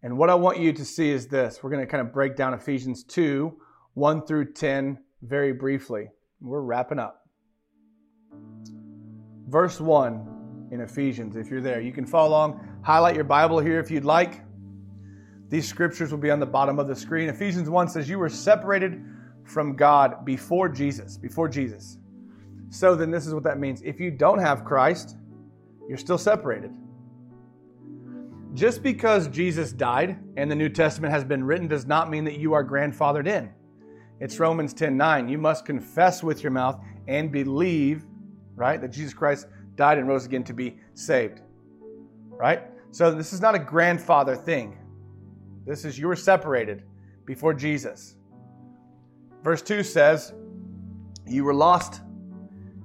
And 0.01 0.17
what 0.17 0.29
I 0.29 0.35
want 0.35 0.59
you 0.59 0.73
to 0.73 0.83
see 0.83 1.11
is 1.11 1.27
this. 1.27 1.63
We're 1.63 1.69
going 1.69 1.85
to 1.85 1.89
kind 1.89 2.05
of 2.05 2.13
break 2.13 2.35
down 2.35 2.53
Ephesians 2.53 3.03
2, 3.05 3.55
1 3.93 4.25
through 4.25 4.51
10 4.53 4.99
very 5.21 5.53
briefly. 5.53 6.09
We're 6.41 6.61
wrapping 6.61 6.99
up. 6.99 7.25
Verse 9.47 9.79
1 9.79 10.69
in 10.71 10.81
Ephesians, 10.81 11.35
if 11.35 11.49
you're 11.49 11.61
there, 11.61 11.79
you 11.79 11.93
can 11.93 12.05
follow 12.05 12.29
along. 12.29 12.81
Highlight 12.83 13.15
your 13.15 13.23
Bible 13.23 13.59
here 13.59 13.79
if 13.79 13.91
you'd 13.91 14.03
like. 14.03 14.41
These 15.49 15.67
scriptures 15.67 16.11
will 16.11 16.17
be 16.17 16.31
on 16.31 16.39
the 16.39 16.47
bottom 16.47 16.79
of 16.79 16.87
the 16.87 16.95
screen. 16.95 17.29
Ephesians 17.29 17.69
1 17.69 17.87
says, 17.87 18.09
You 18.09 18.17
were 18.17 18.29
separated 18.29 19.01
from 19.43 19.75
God 19.75 20.25
before 20.25 20.69
Jesus, 20.69 21.17
before 21.17 21.47
Jesus. 21.47 21.97
So 22.69 22.95
then, 22.95 23.11
this 23.11 23.27
is 23.27 23.33
what 23.33 23.43
that 23.43 23.59
means. 23.59 23.81
If 23.83 23.99
you 23.99 24.09
don't 24.09 24.39
have 24.39 24.65
Christ, 24.65 25.15
you're 25.87 25.97
still 25.97 26.17
separated. 26.17 26.71
Just 28.53 28.83
because 28.83 29.27
Jesus 29.27 29.71
died 29.71 30.17
and 30.37 30.49
the 30.49 30.55
New 30.55 30.69
Testament 30.69 31.13
has 31.13 31.23
been 31.23 31.43
written 31.43 31.67
does 31.67 31.85
not 31.85 32.09
mean 32.09 32.23
that 32.25 32.39
you 32.39 32.53
are 32.53 32.63
grandfathered 32.63 33.27
in. 33.27 33.51
It's 34.19 34.39
Romans 34.39 34.73
10 34.73 34.95
9. 34.95 35.27
You 35.27 35.37
must 35.37 35.65
confess 35.65 36.23
with 36.23 36.43
your 36.43 36.51
mouth 36.51 36.79
and 37.07 37.31
believe, 37.31 38.05
right, 38.55 38.79
that 38.79 38.91
Jesus 38.91 39.13
Christ 39.13 39.47
died 39.75 39.97
and 39.97 40.07
rose 40.07 40.25
again 40.25 40.43
to 40.45 40.53
be 40.53 40.77
saved. 40.93 41.41
Right? 42.29 42.63
So 42.91 43.11
this 43.11 43.33
is 43.33 43.41
not 43.41 43.55
a 43.55 43.59
grandfather 43.59 44.35
thing. 44.35 44.77
This 45.65 45.83
is 45.83 45.97
you 45.97 46.07
were 46.07 46.15
separated 46.15 46.83
before 47.25 47.53
Jesus. 47.53 48.15
Verse 49.43 49.61
2 49.61 49.83
says, 49.83 50.33
You 51.27 51.43
were 51.43 51.53
lost. 51.53 52.01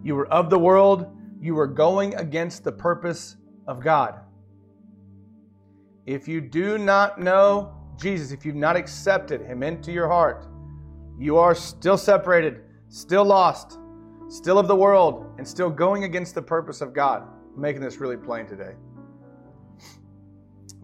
You 0.03 0.16
were 0.16 0.27
of 0.29 0.51
the 0.51 0.59
world 0.59 1.07
you 1.40 1.55
were 1.55 1.66
going 1.66 2.14
against 2.16 2.64
the 2.64 2.73
purpose 2.73 3.37
of 3.66 3.81
God. 3.81 4.21
If 6.07 6.27
you 6.27 6.40
do 6.40 6.79
not 6.79 7.21
know 7.21 7.75
Jesus, 7.97 8.33
if 8.33 8.44
you've 8.44 8.57
not 8.57 8.77
accepted 8.77 9.42
him 9.42 9.62
into 9.62 9.92
your 9.92 10.09
heart, 10.09 10.47
you 11.18 11.37
are 11.37 11.55
still 11.55 11.99
separated, 11.99 12.62
still 12.88 13.25
lost, 13.25 13.79
still 14.29 14.59
of 14.59 14.68
the 14.68 14.77
world, 14.77 15.33
and 15.38 15.47
still 15.47 15.71
going 15.71 16.05
against 16.05 16.35
the 16.35 16.42
purpose 16.42 16.81
of 16.81 16.92
God. 16.92 17.23
I'm 17.55 17.61
making 17.61 17.83
this 17.83 17.99
really 17.99 18.16
plain 18.16 18.47
today. 18.47 18.73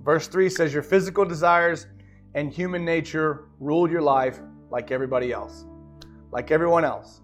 Verse 0.03 0.29
3 0.29 0.51
says, 0.51 0.73
Your 0.75 0.83
physical 0.83 1.25
desires 1.25 1.87
and 2.35 2.53
human 2.53 2.85
nature 2.85 3.47
ruled 3.59 3.91
your 3.91 4.03
life 4.03 4.41
like 4.75 4.91
everybody 4.91 5.31
else, 5.31 5.67
like 6.33 6.51
everyone 6.51 6.85
else. 6.85 7.21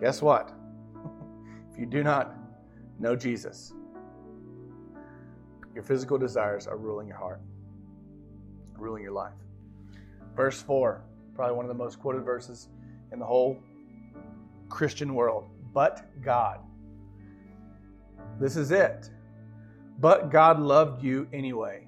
Guess 0.00 0.22
what? 0.22 0.50
if 1.70 1.78
you 1.78 1.84
do 1.84 2.02
not 2.02 2.34
know 2.98 3.14
Jesus, 3.14 3.74
your 5.74 5.84
physical 5.84 6.16
desires 6.16 6.66
are 6.66 6.78
ruling 6.78 7.06
your 7.06 7.18
heart, 7.18 7.42
ruling 8.78 9.02
your 9.02 9.12
life. 9.12 9.34
Verse 10.34 10.62
4, 10.62 11.02
probably 11.34 11.54
one 11.54 11.66
of 11.66 11.68
the 11.68 11.74
most 11.74 12.00
quoted 12.00 12.24
verses 12.24 12.70
in 13.12 13.18
the 13.18 13.26
whole 13.26 13.62
Christian 14.70 15.14
world. 15.14 15.50
But 15.74 16.06
God. 16.22 16.60
This 18.40 18.56
is 18.56 18.70
it. 18.70 19.10
But 20.00 20.30
God 20.30 20.58
loved 20.58 21.04
you 21.04 21.28
anyway. 21.30 21.86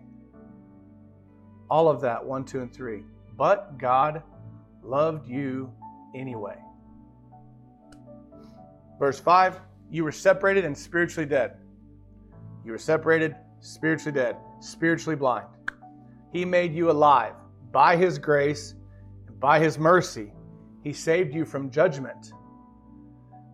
All 1.71 1.89
of 1.89 2.03
that, 2.03 2.23
one, 2.23 2.45
two, 2.45 2.61
and 2.61 2.71
three. 2.71 3.05
But 3.39 3.79
God 3.79 4.23
loved 4.85 5.29
you 5.29 5.73
anyway. 6.15 6.57
Verse 8.99 9.19
5 9.19 9.61
You 9.91 10.05
were 10.05 10.13
separated 10.13 10.65
and 10.65 10.77
spiritually 10.77 11.29
dead. 11.29 11.57
You 12.65 12.73
were 12.73 12.79
separated, 12.79 13.37
spiritually 13.61 14.13
dead, 14.13 14.37
spiritually 14.61 15.17
blind. 15.17 15.47
He 16.33 16.45
made 16.45 16.75
you 16.75 16.91
alive 16.91 17.35
by 17.73 17.97
His 17.97 18.19
grace 18.19 18.75
and 19.27 19.39
by 19.39 19.59
His 19.59 19.79
mercy. 19.79 20.33
He 20.83 20.93
saved 20.93 21.35
you 21.35 21.45
from 21.45 21.71
judgment. 21.71 22.33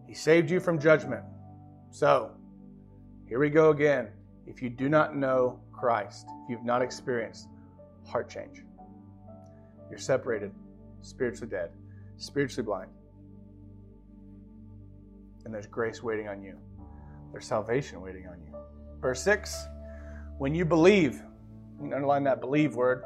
He 0.06 0.14
saved 0.14 0.50
you 0.50 0.60
from 0.60 0.78
judgment. 0.78 1.24
So, 1.90 2.32
here 3.26 3.38
we 3.38 3.50
go 3.50 3.70
again. 3.70 4.08
If 4.46 4.62
you 4.62 4.70
do 4.70 4.88
not 4.88 5.16
know 5.16 5.60
Christ, 5.72 6.26
if 6.44 6.50
you've 6.50 6.64
not 6.64 6.82
experienced 6.82 7.48
heart 8.04 8.28
change, 8.28 8.64
you're 9.88 9.98
separated, 9.98 10.52
spiritually 11.02 11.50
dead, 11.50 11.70
spiritually 12.16 12.64
blind. 12.64 12.90
And 15.44 15.54
there's 15.54 15.66
grace 15.66 16.02
waiting 16.02 16.28
on 16.28 16.42
you, 16.42 16.58
there's 17.32 17.46
salvation 17.46 18.00
waiting 18.00 18.26
on 18.26 18.40
you. 18.42 18.54
Verse 19.00 19.22
6 19.22 19.66
When 20.38 20.54
you 20.54 20.64
believe, 20.64 21.22
you 21.82 21.94
underline 21.94 22.24
that 22.24 22.40
believe 22.40 22.74
word. 22.74 23.02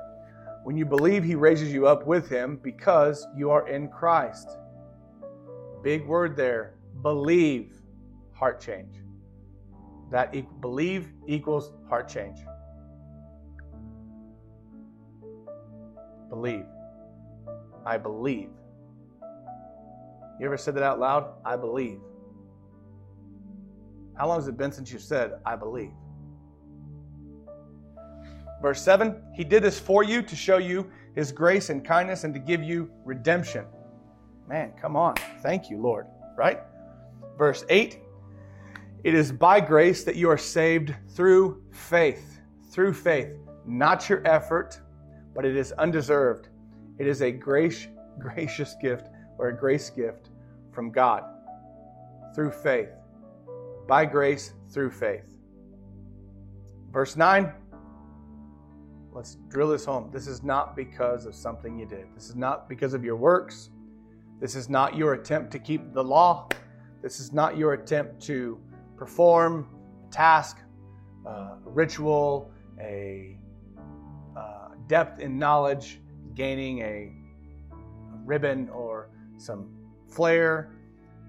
When 0.64 0.78
you 0.78 0.86
believe, 0.86 1.22
he 1.22 1.34
raises 1.34 1.72
you 1.72 1.86
up 1.86 2.06
with 2.06 2.28
him 2.28 2.58
because 2.62 3.26
you 3.36 3.50
are 3.50 3.68
in 3.68 3.88
Christ. 3.88 4.56
Big 5.82 6.06
word 6.06 6.36
there. 6.36 6.74
Believe, 7.02 7.74
heart 8.32 8.60
change. 8.60 8.96
That 10.10 10.34
e- 10.34 10.46
believe 10.60 11.08
equals 11.26 11.72
heart 11.88 12.08
change. 12.08 12.38
Believe. 16.30 16.64
I 17.86 17.98
believe. 17.98 18.48
You 20.40 20.46
ever 20.46 20.56
said 20.56 20.74
that 20.74 20.82
out 20.82 20.98
loud? 20.98 21.34
I 21.44 21.56
believe. 21.56 22.00
How 24.16 24.28
long 24.28 24.38
has 24.38 24.48
it 24.48 24.56
been 24.56 24.72
since 24.72 24.92
you 24.92 24.98
said, 24.98 25.32
I 25.44 25.56
believe? 25.56 25.92
Verse 28.62 28.80
7 28.82 29.20
He 29.34 29.44
did 29.44 29.62
this 29.62 29.78
for 29.78 30.02
you 30.02 30.22
to 30.22 30.36
show 30.36 30.58
you 30.58 30.90
His 31.14 31.32
grace 31.32 31.70
and 31.70 31.84
kindness 31.84 32.24
and 32.24 32.32
to 32.34 32.40
give 32.40 32.62
you 32.62 32.90
redemption. 33.04 33.66
Man, 34.48 34.72
come 34.80 34.96
on. 34.96 35.14
Thank 35.42 35.70
you, 35.70 35.80
Lord. 35.80 36.06
Right? 36.36 36.60
Verse 37.36 37.64
8 37.68 37.98
It 39.04 39.14
is 39.14 39.32
by 39.32 39.60
grace 39.60 40.04
that 40.04 40.16
you 40.16 40.30
are 40.30 40.38
saved 40.38 40.94
through 41.10 41.62
faith. 41.72 42.40
Through 42.70 42.94
faith. 42.94 43.28
Not 43.66 44.08
your 44.08 44.26
effort, 44.26 44.80
but 45.34 45.44
it 45.44 45.56
is 45.56 45.72
undeserved. 45.72 46.48
It 46.98 47.06
is 47.06 47.22
a 47.22 47.30
grace, 47.30 47.88
gracious 48.18 48.76
gift 48.80 49.08
or 49.38 49.48
a 49.48 49.56
grace 49.56 49.90
gift 49.90 50.30
from 50.72 50.90
God 50.90 51.24
through 52.34 52.50
faith. 52.50 52.90
By 53.88 54.04
grace 54.04 54.54
through 54.70 54.90
faith. 54.90 55.36
Verse 56.90 57.16
9 57.16 57.52
Let's 59.12 59.36
drill 59.48 59.68
this 59.68 59.84
home. 59.84 60.10
This 60.12 60.26
is 60.26 60.42
not 60.42 60.74
because 60.74 61.24
of 61.24 61.36
something 61.36 61.78
you 61.78 61.86
did. 61.86 62.06
This 62.16 62.28
is 62.28 62.34
not 62.34 62.68
because 62.68 62.94
of 62.94 63.04
your 63.04 63.14
works. 63.14 63.70
This 64.40 64.56
is 64.56 64.68
not 64.68 64.96
your 64.96 65.14
attempt 65.14 65.52
to 65.52 65.60
keep 65.60 65.92
the 65.92 66.02
law. 66.02 66.48
This 67.00 67.20
is 67.20 67.32
not 67.32 67.56
your 67.56 67.74
attempt 67.74 68.20
to 68.22 68.58
perform 68.96 69.68
a 70.08 70.10
task, 70.10 70.58
a 71.24 71.58
ritual, 71.64 72.50
a 72.80 73.38
uh, 74.36 74.70
depth 74.88 75.20
in 75.20 75.38
knowledge, 75.38 76.00
gaining 76.34 76.80
a, 76.80 77.12
ribbon 78.24 78.68
or 78.70 79.10
some 79.38 79.68
flair. 80.08 80.76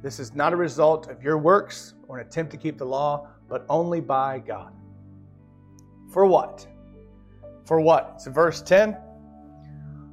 This 0.02 0.20
is 0.20 0.34
not 0.34 0.54
a 0.54 0.56
result 0.56 1.10
of 1.10 1.22
your 1.22 1.38
works 1.38 1.94
or 2.08 2.20
an 2.20 2.28
attempt 2.28 2.52
to 2.52 2.58
keep 2.58 2.78
the 2.78 2.86
law, 2.86 3.28
but 3.50 3.66
only 3.70 4.02
by 4.02 4.40
God. 4.40 4.74
For 6.12 6.26
what? 6.26 6.66
For 7.66 7.82
what? 7.82 8.14
It's 8.16 8.28
verse 8.28 8.62
10. 8.62 8.98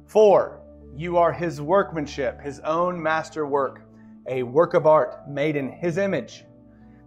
For 0.07 0.61
you 0.95 1.17
are 1.17 1.31
his 1.31 1.61
workmanship, 1.61 2.41
his 2.41 2.59
own 2.59 3.01
master 3.01 3.47
work, 3.47 3.81
a 4.27 4.43
work 4.43 4.73
of 4.73 4.85
art 4.85 5.27
made 5.27 5.55
in 5.55 5.69
his 5.69 5.97
image, 5.97 6.45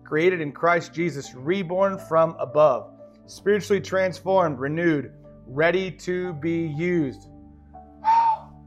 created 0.04 0.40
in 0.40 0.52
Christ 0.52 0.92
Jesus, 0.92 1.34
reborn 1.34 1.98
from 1.98 2.36
above, 2.38 2.90
spiritually 3.26 3.80
transformed, 3.80 4.58
renewed, 4.58 5.12
ready 5.46 5.90
to 5.90 6.32
be 6.34 6.66
used. 6.66 7.28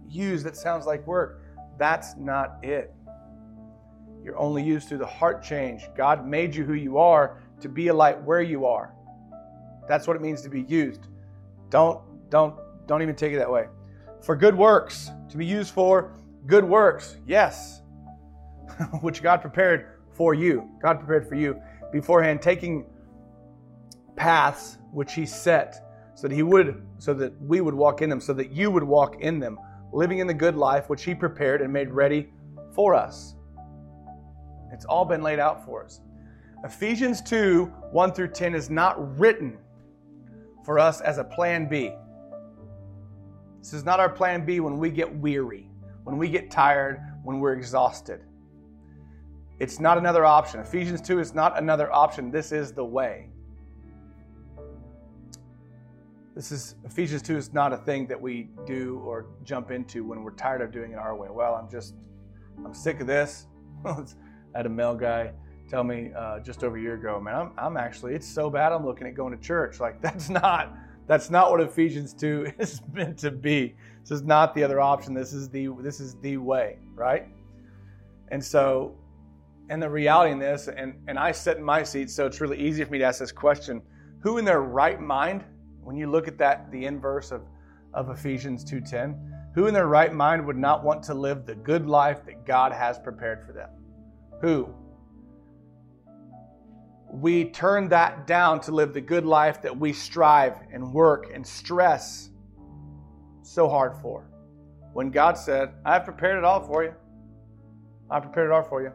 Used, 0.10 0.46
that 0.46 0.56
sounds 0.56 0.86
like 0.86 1.06
work. 1.08 1.42
That's 1.78 2.16
not 2.18 2.58
it. 2.64 2.94
You're 4.24 4.38
only 4.38 4.64
used 4.64 4.90
through 4.90 4.98
the 4.98 5.06
heart 5.06 5.44
change. 5.44 5.84
God 5.96 6.28
made 6.28 6.54
you 6.54 6.66
who 6.66 6.74
you 6.74 6.98
are 6.98 7.42
to 7.62 7.70
be 7.70 7.88
a 7.88 7.94
light 7.94 8.22
where 8.24 8.42
you 8.42 8.66
are. 8.66 8.94
That's 9.88 10.08
what 10.08 10.16
it 10.16 10.22
means 10.22 10.42
to 10.42 10.50
be 10.50 10.62
used. 10.64 11.08
Don't 11.70 12.02
don't 12.30 12.56
don't 12.88 13.02
even 13.02 13.16
take 13.16 13.34
it 13.34 13.38
that 13.38 13.52
way. 13.52 13.68
For 14.22 14.36
good 14.36 14.56
works, 14.56 15.12
to 15.30 15.38
be 15.38 15.46
used 15.46 15.74
for 15.74 16.14
good 16.46 16.64
works. 16.64 17.18
Yes. 17.26 17.82
Which 19.02 19.24
God 19.24 19.42
prepared 19.42 20.00
for 20.14 20.34
you. 20.34 20.70
God 20.82 21.00
prepared 21.00 21.28
for 21.28 21.36
you 21.36 21.60
beforehand 21.92 22.42
taking 22.42 22.86
paths 24.16 24.78
which 24.92 25.14
he 25.14 25.26
set 25.26 26.12
so 26.14 26.28
that 26.28 26.36
he 26.36 26.44
would 26.44 26.86
so 26.98 27.14
that 27.14 27.34
we 27.42 27.62
would 27.62 27.74
walk 27.74 28.02
in 28.02 28.10
them 28.10 28.20
so 28.20 28.34
that 28.34 28.52
you 28.52 28.70
would 28.70 28.84
walk 28.84 29.22
in 29.22 29.40
them 29.40 29.58
living 29.92 30.20
in 30.20 30.28
the 30.28 30.34
good 30.34 30.56
life 30.56 30.90
which 30.90 31.04
he 31.04 31.16
prepared 31.16 31.62
and 31.62 31.72
made 31.72 31.90
ready 31.90 32.30
for 32.74 32.94
us 32.94 33.36
it's 34.72 34.86
all 34.86 35.06
been 35.06 35.22
laid 35.22 35.40
out 35.40 35.66
for 35.66 35.84
us 35.84 36.02
ephesians 36.64 37.22
2 37.22 37.66
1 37.92 38.14
through 38.14 38.28
10 38.28 38.56
is 38.56 38.70
not 38.70 39.18
written 39.20 39.58
for 40.70 40.78
us 40.78 41.02
as 41.02 41.18
a 41.18 41.24
plan 41.24 41.68
B. 41.68 41.92
This 43.58 43.74
is 43.74 43.84
not 43.84 44.00
our 44.00 44.08
plan 44.08 44.46
B 44.46 44.60
when 44.60 44.78
we 44.78 44.92
get 44.92 45.12
weary, 45.12 45.68
when 46.04 46.18
we 46.18 46.30
get 46.30 46.52
tired, 46.52 47.02
when 47.24 47.40
we're 47.40 47.54
exhausted. 47.54 48.22
It's 49.60 49.80
not 49.80 49.98
another 49.98 50.26
option. 50.26 50.60
Ephesians 50.60 51.02
2 51.02 51.20
is 51.20 51.34
not 51.34 51.58
another 51.58 51.92
option. 51.92 52.30
This 52.30 52.52
is 52.52 52.72
the 52.72 52.86
way. 52.86 53.30
This 56.36 56.52
is 56.52 56.76
Ephesians 56.86 57.22
2 57.24 57.38
is 57.38 57.54
not 57.54 57.74
a 57.74 57.78
thing 57.78 58.08
that 58.08 58.20
we 58.20 58.50
do 58.66 59.02
or 59.06 59.26
jump 59.44 59.72
into 59.72 60.04
when 60.04 60.24
we're 60.24 60.32
tired 60.32 60.62
of 60.62 60.72
doing 60.72 60.92
it 60.92 60.98
our 60.98 61.16
way. 61.16 61.28
Well, 61.30 61.56
I'm 61.56 61.70
just 61.70 61.96
I'm 62.64 62.74
sick 62.74 63.00
of 63.02 63.08
this. 63.08 63.48
I 63.86 64.04
had 64.56 64.66
a 64.66 64.70
mail 64.70 64.96
guy 64.96 65.32
tell 65.70 65.84
me 65.84 66.12
uh, 66.18 66.40
just 66.40 66.64
over 66.64 66.78
a 66.78 66.82
year 66.82 66.96
ago, 66.96 67.20
man, 67.20 67.36
I'm, 67.36 67.52
I'm 67.58 67.78
actually, 67.78 68.16
it's 68.16 68.28
so 68.28 68.50
bad 68.50 68.72
I'm 68.72 68.86
looking 68.86 69.08
at 69.08 69.14
going 69.14 69.36
to 69.38 69.42
church. 69.42 69.80
Like 69.80 70.02
that's 70.02 70.30
not, 70.30 70.76
that's 71.08 71.30
not 71.30 71.52
what 71.52 71.62
Ephesians 71.62 72.14
2 72.14 72.54
is 72.60 72.82
meant 72.94 73.18
to 73.20 73.32
be. 73.32 73.76
This 74.02 74.12
is 74.12 74.22
not 74.24 74.54
the 74.54 74.64
other 74.64 74.80
option. 74.82 75.14
This 75.14 75.34
is 75.34 75.50
the, 75.50 75.70
this 75.80 76.00
is 76.00 76.16
the 76.22 76.38
way, 76.38 76.78
right? 76.96 77.28
And 78.30 78.44
so, 78.44 78.96
and 79.70 79.82
the 79.82 79.90
reality 79.90 80.32
in 80.32 80.40
this, 80.40 80.68
and, 80.68 80.96
and 81.08 81.18
I 81.20 81.32
sit 81.32 81.58
in 81.58 81.64
my 81.64 81.84
seat, 81.84 82.10
so 82.10 82.26
it's 82.26 82.42
really 82.42 82.60
easy 82.60 82.84
for 82.84 82.92
me 82.92 82.98
to 83.00 83.04
ask 83.04 83.20
this 83.20 83.32
question. 83.32 83.82
Who 84.22 84.38
in 84.38 84.46
their 84.46 84.62
right 84.62 85.00
mind, 85.00 85.44
when 85.90 85.98
you 85.98 86.06
look 86.06 86.28
at 86.28 86.38
that, 86.38 86.72
the 86.72 86.86
inverse 86.86 87.32
of, 87.32 87.42
of 87.96 88.12
Ephesians 88.12 88.64
2.10, 88.64 89.18
who 89.56 89.66
in 89.66 89.74
their 89.74 89.88
right 89.88 90.14
mind 90.14 90.46
would 90.46 90.56
not 90.56 90.84
want 90.84 91.02
to 91.02 91.16
live 91.16 91.48
the 91.48 91.56
good 91.56 91.88
life 91.88 92.24
that 92.28 92.46
God 92.46 92.72
has 92.72 93.00
prepared 93.00 93.44
for 93.44 93.54
them? 93.54 93.70
Who? 94.42 94.72
we 97.12 97.46
turn 97.46 97.90
that 97.90 98.28
down 98.28 98.62
to 98.62 98.72
live 98.72 98.94
the 98.94 99.02
good 99.02 99.26
life 99.26 99.62
that 99.62 99.76
we 99.76 99.92
strive 99.92 100.58
and 100.72 100.94
work 100.94 101.32
and 101.34 101.46
stress 101.46 102.30
so 103.42 103.68
hard 103.68 103.96
for? 104.02 104.30
When 104.94 105.10
God 105.10 105.38
said, 105.38 105.74
I've 105.86 106.04
prepared 106.04 106.38
it 106.38 106.44
all 106.44 106.62
for 106.62 106.84
you. 106.84 106.94
I 108.10 108.20
prepared 108.20 108.50
it 108.50 108.54
all 108.54 108.64
for 108.64 108.82
you. 108.82 108.92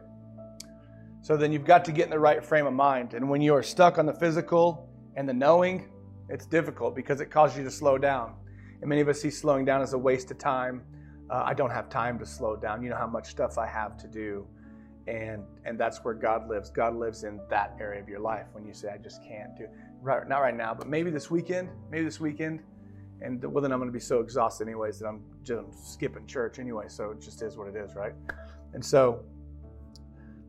So 1.21 1.35
then 1.35 1.51
you've 1.51 1.65
got 1.65 1.83
to 1.85 1.91
get 1.91 2.05
in 2.05 2.09
the 2.09 2.19
right 2.19 2.43
frame 2.43 2.67
of 2.67 2.73
mind. 2.73 3.13
And 3.13 3.29
when 3.29 3.41
you 3.41 3.53
are 3.53 3.63
stuck 3.63 3.97
on 3.97 4.05
the 4.05 4.13
physical 4.13 4.89
and 5.15 5.27
the 5.27 5.33
knowing, 5.33 5.89
it's 6.29 6.45
difficult 6.45 6.95
because 6.95 7.21
it 7.21 7.29
causes 7.31 7.57
you 7.57 7.63
to 7.63 7.71
slow 7.71 7.97
down. 7.97 8.35
And 8.81 8.89
many 8.89 9.01
of 9.01 9.07
us 9.07 9.21
see 9.21 9.29
slowing 9.29 9.65
down 9.65 9.81
as 9.81 9.93
a 9.93 9.97
waste 9.97 10.31
of 10.31 10.37
time. 10.37 10.83
Uh, 11.29 11.43
I 11.45 11.53
don't 11.53 11.71
have 11.71 11.89
time 11.89 12.19
to 12.19 12.25
slow 12.25 12.55
down. 12.55 12.83
You 12.83 12.89
know 12.89 12.97
how 12.97 13.07
much 13.07 13.29
stuff 13.31 13.57
I 13.57 13.67
have 13.67 13.97
to 13.97 14.07
do. 14.07 14.47
And, 15.07 15.43
and 15.65 15.79
that's 15.79 16.03
where 16.03 16.15
God 16.15 16.47
lives. 16.49 16.69
God 16.69 16.95
lives 16.95 17.23
in 17.23 17.39
that 17.49 17.77
area 17.79 18.01
of 18.01 18.09
your 18.09 18.19
life 18.19 18.47
when 18.53 18.65
you 18.65 18.73
say, 18.73 18.89
I 18.89 18.97
just 18.97 19.23
can't 19.23 19.55
do 19.55 19.67
right 20.01 20.27
not 20.27 20.39
right 20.39 20.55
now, 20.55 20.73
but 20.73 20.87
maybe 20.87 21.09
this 21.09 21.29
weekend, 21.29 21.69
maybe 21.91 22.05
this 22.05 22.19
weekend. 22.19 22.61
And 23.21 23.43
well, 23.43 23.61
then 23.61 23.71
I'm 23.71 23.79
going 23.79 23.89
to 23.89 23.93
be 23.93 23.99
so 23.99 24.19
exhausted, 24.19 24.67
anyways, 24.67 24.99
that 24.99 25.07
I'm 25.07 25.23
just 25.43 25.93
skipping 25.93 26.27
church 26.27 26.59
anyway. 26.59 26.85
So 26.87 27.11
it 27.11 27.21
just 27.21 27.41
is 27.41 27.57
what 27.57 27.67
it 27.67 27.75
is, 27.75 27.95
right? 27.95 28.13
And 28.73 28.83
so 28.83 29.23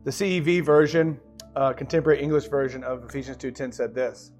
the 0.03 0.11
CEV 0.11 0.63
version, 0.63 1.19
uh, 1.55 1.73
contemporary 1.73 2.21
English 2.21 2.45
version 2.47 2.83
of 2.83 3.03
Ephesians 3.05 3.37
2:10 3.37 3.73
said 3.73 3.95
this: 3.95 4.31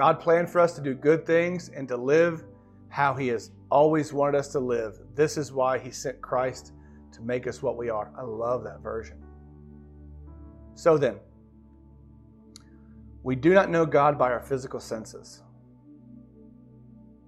God 0.00 0.18
planned 0.18 0.48
for 0.48 0.62
us 0.62 0.72
to 0.76 0.80
do 0.80 0.94
good 0.94 1.26
things 1.26 1.68
and 1.68 1.86
to 1.88 1.94
live 1.94 2.44
how 2.88 3.12
He 3.12 3.28
has 3.28 3.50
always 3.70 4.14
wanted 4.14 4.38
us 4.38 4.48
to 4.52 4.58
live. 4.58 4.98
This 5.14 5.36
is 5.36 5.52
why 5.52 5.78
He 5.78 5.90
sent 5.90 6.22
Christ 6.22 6.72
to 7.12 7.20
make 7.20 7.46
us 7.46 7.62
what 7.62 7.76
we 7.76 7.90
are. 7.90 8.10
I 8.16 8.22
love 8.22 8.64
that 8.64 8.80
version. 8.80 9.22
So 10.74 10.96
then, 10.96 11.16
we 13.22 13.36
do 13.36 13.52
not 13.52 13.68
know 13.68 13.84
God 13.84 14.18
by 14.18 14.30
our 14.32 14.40
physical 14.40 14.80
senses. 14.80 15.42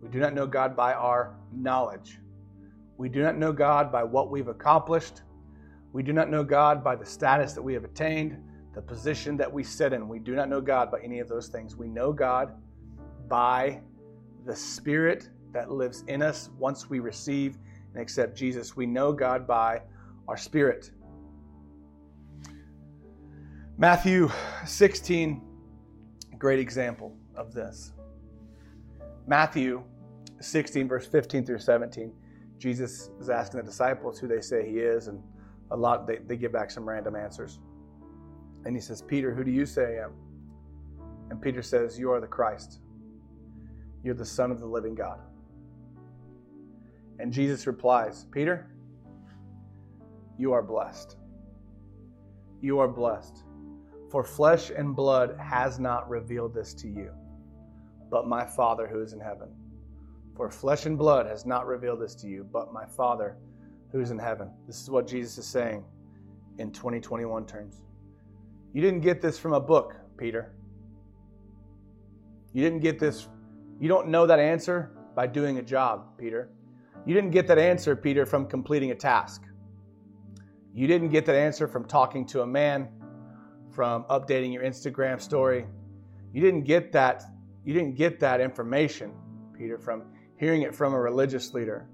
We 0.00 0.08
do 0.08 0.18
not 0.18 0.32
know 0.32 0.46
God 0.46 0.74
by 0.74 0.94
our 0.94 1.36
knowledge. 1.54 2.20
We 2.96 3.10
do 3.10 3.22
not 3.22 3.36
know 3.36 3.52
God 3.52 3.92
by 3.92 4.02
what 4.02 4.30
we've 4.30 4.48
accomplished. 4.48 5.20
We 5.92 6.02
do 6.02 6.14
not 6.14 6.30
know 6.30 6.42
God 6.42 6.82
by 6.82 6.96
the 6.96 7.04
status 7.04 7.52
that 7.52 7.60
we 7.60 7.74
have 7.74 7.84
attained, 7.84 8.42
the 8.74 8.82
position 8.82 9.36
that 9.36 9.52
we 9.52 9.62
sit 9.62 9.92
in. 9.92 10.08
We 10.08 10.18
do 10.18 10.34
not 10.34 10.48
know 10.48 10.60
God 10.60 10.90
by 10.90 11.00
any 11.00 11.18
of 11.18 11.28
those 11.28 11.48
things. 11.48 11.76
We 11.76 11.88
know 11.88 12.12
God 12.12 12.54
by 13.28 13.80
the 14.44 14.56
Spirit 14.56 15.28
that 15.52 15.70
lives 15.70 16.04
in 16.08 16.22
us 16.22 16.50
once 16.58 16.88
we 16.88 17.00
receive 17.00 17.58
and 17.92 18.02
accept 18.02 18.36
Jesus. 18.36 18.74
We 18.74 18.86
know 18.86 19.12
God 19.12 19.46
by 19.46 19.82
our 20.26 20.36
Spirit. 20.36 20.90
Matthew 23.76 24.30
16, 24.64 25.42
great 26.38 26.58
example 26.58 27.16
of 27.34 27.52
this. 27.52 27.92
Matthew 29.26 29.82
16, 30.40 30.88
verse 30.88 31.06
15 31.06 31.44
through 31.44 31.58
17, 31.58 32.12
Jesus 32.58 33.10
is 33.20 33.28
asking 33.28 33.60
the 33.60 33.66
disciples 33.66 34.18
who 34.18 34.28
they 34.28 34.40
say 34.40 34.68
he 34.68 34.78
is, 34.78 35.08
and 35.08 35.22
a 35.70 35.76
lot 35.76 36.06
they, 36.06 36.18
they 36.26 36.36
give 36.36 36.52
back 36.52 36.70
some 36.70 36.88
random 36.88 37.16
answers. 37.16 37.58
And 38.64 38.74
he 38.76 38.80
says, 38.80 39.02
Peter, 39.02 39.34
who 39.34 39.44
do 39.44 39.50
you 39.50 39.66
say 39.66 39.98
I 39.98 40.04
am? 40.04 40.12
And 41.30 41.40
Peter 41.40 41.62
says, 41.62 41.98
You 41.98 42.12
are 42.12 42.20
the 42.20 42.26
Christ. 42.26 42.80
You're 44.04 44.14
the 44.14 44.24
Son 44.24 44.50
of 44.50 44.60
the 44.60 44.66
living 44.66 44.94
God. 44.94 45.20
And 47.18 47.32
Jesus 47.32 47.66
replies, 47.66 48.26
Peter, 48.32 48.68
you 50.38 50.52
are 50.52 50.62
blessed. 50.62 51.16
You 52.60 52.78
are 52.80 52.88
blessed. 52.88 53.44
For 54.10 54.24
flesh 54.24 54.70
and 54.70 54.94
blood 54.94 55.38
has 55.40 55.78
not 55.78 56.08
revealed 56.08 56.52
this 56.52 56.74
to 56.74 56.88
you, 56.88 57.12
but 58.10 58.26
my 58.26 58.44
Father 58.44 58.86
who 58.86 59.00
is 59.00 59.12
in 59.12 59.20
heaven. 59.20 59.48
For 60.36 60.50
flesh 60.50 60.86
and 60.86 60.98
blood 60.98 61.26
has 61.26 61.46
not 61.46 61.66
revealed 61.66 62.00
this 62.00 62.14
to 62.16 62.26
you, 62.26 62.46
but 62.52 62.72
my 62.72 62.86
Father 62.86 63.36
who's 63.90 64.10
in 64.10 64.18
heaven. 64.18 64.50
This 64.66 64.80
is 64.80 64.90
what 64.90 65.06
Jesus 65.06 65.38
is 65.38 65.46
saying 65.46 65.84
in 66.58 66.72
2021 66.72 67.46
terms. 67.46 67.82
You 68.72 68.80
didn't 68.80 69.00
get 69.00 69.20
this 69.20 69.38
from 69.38 69.52
a 69.52 69.60
book, 69.60 69.94
Peter. 70.16 70.52
You 72.52 72.62
didn't 72.62 72.80
get 72.80 72.98
this, 72.98 73.28
you 73.78 73.88
don't 73.88 74.08
know 74.08 74.26
that 74.26 74.38
answer 74.38 74.92
by 75.14 75.26
doing 75.26 75.58
a 75.58 75.62
job, 75.62 76.18
Peter. 76.18 76.50
You 77.04 77.14
didn't 77.14 77.30
get 77.30 77.46
that 77.48 77.58
answer, 77.58 77.96
Peter, 77.96 78.24
from 78.24 78.46
completing 78.46 78.90
a 78.90 78.94
task. 78.94 79.42
You 80.74 80.86
didn't 80.86 81.08
get 81.08 81.26
that 81.26 81.36
answer 81.36 81.66
from 81.68 81.84
talking 81.86 82.26
to 82.28 82.42
a 82.42 82.46
man, 82.46 82.88
from 83.70 84.04
updating 84.04 84.52
your 84.52 84.62
Instagram 84.62 85.20
story. 85.20 85.66
You 86.32 86.40
didn't 86.40 86.62
get 86.64 86.92
that 86.92 87.24
you 87.64 87.74
didn't 87.74 87.94
get 87.94 88.18
that 88.20 88.40
information, 88.40 89.12
Peter, 89.56 89.78
from 89.78 90.02
hearing 90.36 90.62
it 90.62 90.74
from 90.74 90.94
a 90.94 91.00
religious 91.00 91.54
leader. 91.54 91.86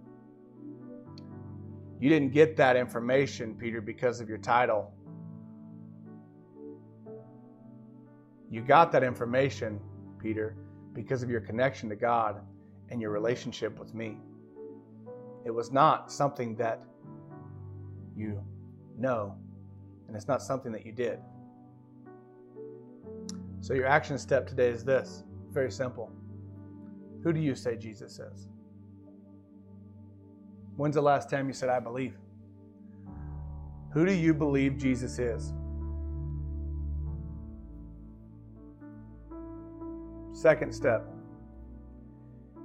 You 2.00 2.08
didn't 2.08 2.32
get 2.32 2.56
that 2.56 2.76
information, 2.76 3.54
Peter, 3.54 3.80
because 3.80 4.20
of 4.20 4.28
your 4.28 4.38
title. 4.38 4.92
You 8.50 8.62
got 8.62 8.92
that 8.92 9.02
information, 9.02 9.80
Peter, 10.18 10.56
because 10.94 11.22
of 11.22 11.30
your 11.30 11.40
connection 11.40 11.88
to 11.88 11.96
God 11.96 12.40
and 12.90 13.00
your 13.00 13.10
relationship 13.10 13.78
with 13.78 13.94
me. 13.94 14.18
It 15.44 15.50
was 15.50 15.70
not 15.70 16.10
something 16.10 16.54
that 16.56 16.82
you 18.16 18.42
know, 18.98 19.34
and 20.06 20.16
it's 20.16 20.26
not 20.26 20.42
something 20.42 20.72
that 20.72 20.84
you 20.84 20.92
did. 20.92 21.20
So, 23.60 23.74
your 23.74 23.86
action 23.86 24.18
step 24.18 24.46
today 24.46 24.68
is 24.68 24.84
this 24.84 25.24
very 25.50 25.70
simple. 25.70 26.10
Who 27.22 27.32
do 27.32 27.40
you 27.40 27.54
say 27.54 27.76
Jesus 27.76 28.18
is? 28.18 28.48
When's 30.76 30.94
the 30.94 31.02
last 31.02 31.28
time 31.28 31.48
you 31.48 31.52
said, 31.52 31.68
I 31.68 31.80
believe? 31.80 32.16
Who 33.92 34.06
do 34.06 34.12
you 34.12 34.32
believe 34.32 34.78
Jesus 34.78 35.18
is? 35.18 35.52
Second 40.38 40.72
step 40.72 41.04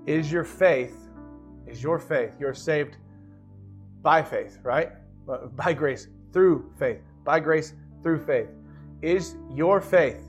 is 0.06 0.32
your 0.32 0.44
faith, 0.44 0.96
is 1.66 1.82
your 1.82 1.98
faith. 1.98 2.30
You're 2.40 2.54
saved 2.54 2.98
by 4.04 4.22
faith, 4.22 4.60
right? 4.62 4.92
By 5.56 5.74
grace, 5.74 6.08
through 6.32 6.72
faith. 6.78 7.00
By 7.24 7.40
grace, 7.40 7.74
through 8.04 8.24
faith. 8.26 8.50
Is 9.02 9.38
your 9.50 9.82
faith 9.82 10.22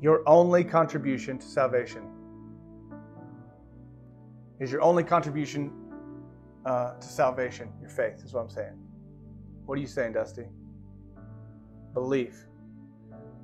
your 0.00 0.22
only 0.26 0.64
contribution 0.64 1.36
to 1.36 1.46
salvation? 1.46 2.02
Is 4.58 4.72
your 4.72 4.80
only 4.80 5.04
contribution 5.04 5.70
uh, 6.64 6.94
to 6.94 7.06
salvation, 7.06 7.68
your 7.78 7.90
faith, 7.90 8.24
is 8.24 8.32
what 8.32 8.40
I'm 8.40 8.48
saying. 8.48 8.78
What 9.66 9.76
are 9.76 9.82
you 9.82 9.86
saying, 9.86 10.14
Dusty? 10.14 10.46
Belief. 11.92 12.46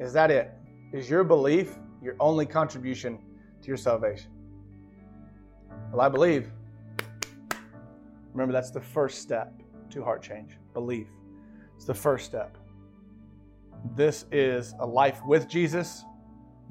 Is 0.00 0.14
that 0.14 0.30
it? 0.30 0.52
Is 0.94 1.10
your 1.10 1.22
belief 1.22 1.76
your 2.04 2.16
only 2.20 2.46
contribution 2.46 3.18
to 3.62 3.68
your 3.68 3.76
salvation? 3.76 4.30
Well, 5.90 6.02
I 6.02 6.08
believe. 6.08 6.50
Remember, 8.32 8.52
that's 8.52 8.70
the 8.70 8.80
first 8.80 9.22
step 9.22 9.52
to 9.90 10.04
heart 10.04 10.22
change. 10.22 10.58
Belief. 10.74 11.06
It's 11.76 11.84
the 11.84 11.94
first 11.94 12.26
step. 12.26 12.58
This 13.96 14.26
is 14.32 14.74
a 14.80 14.86
life 14.86 15.20
with 15.26 15.48
Jesus, 15.48 16.04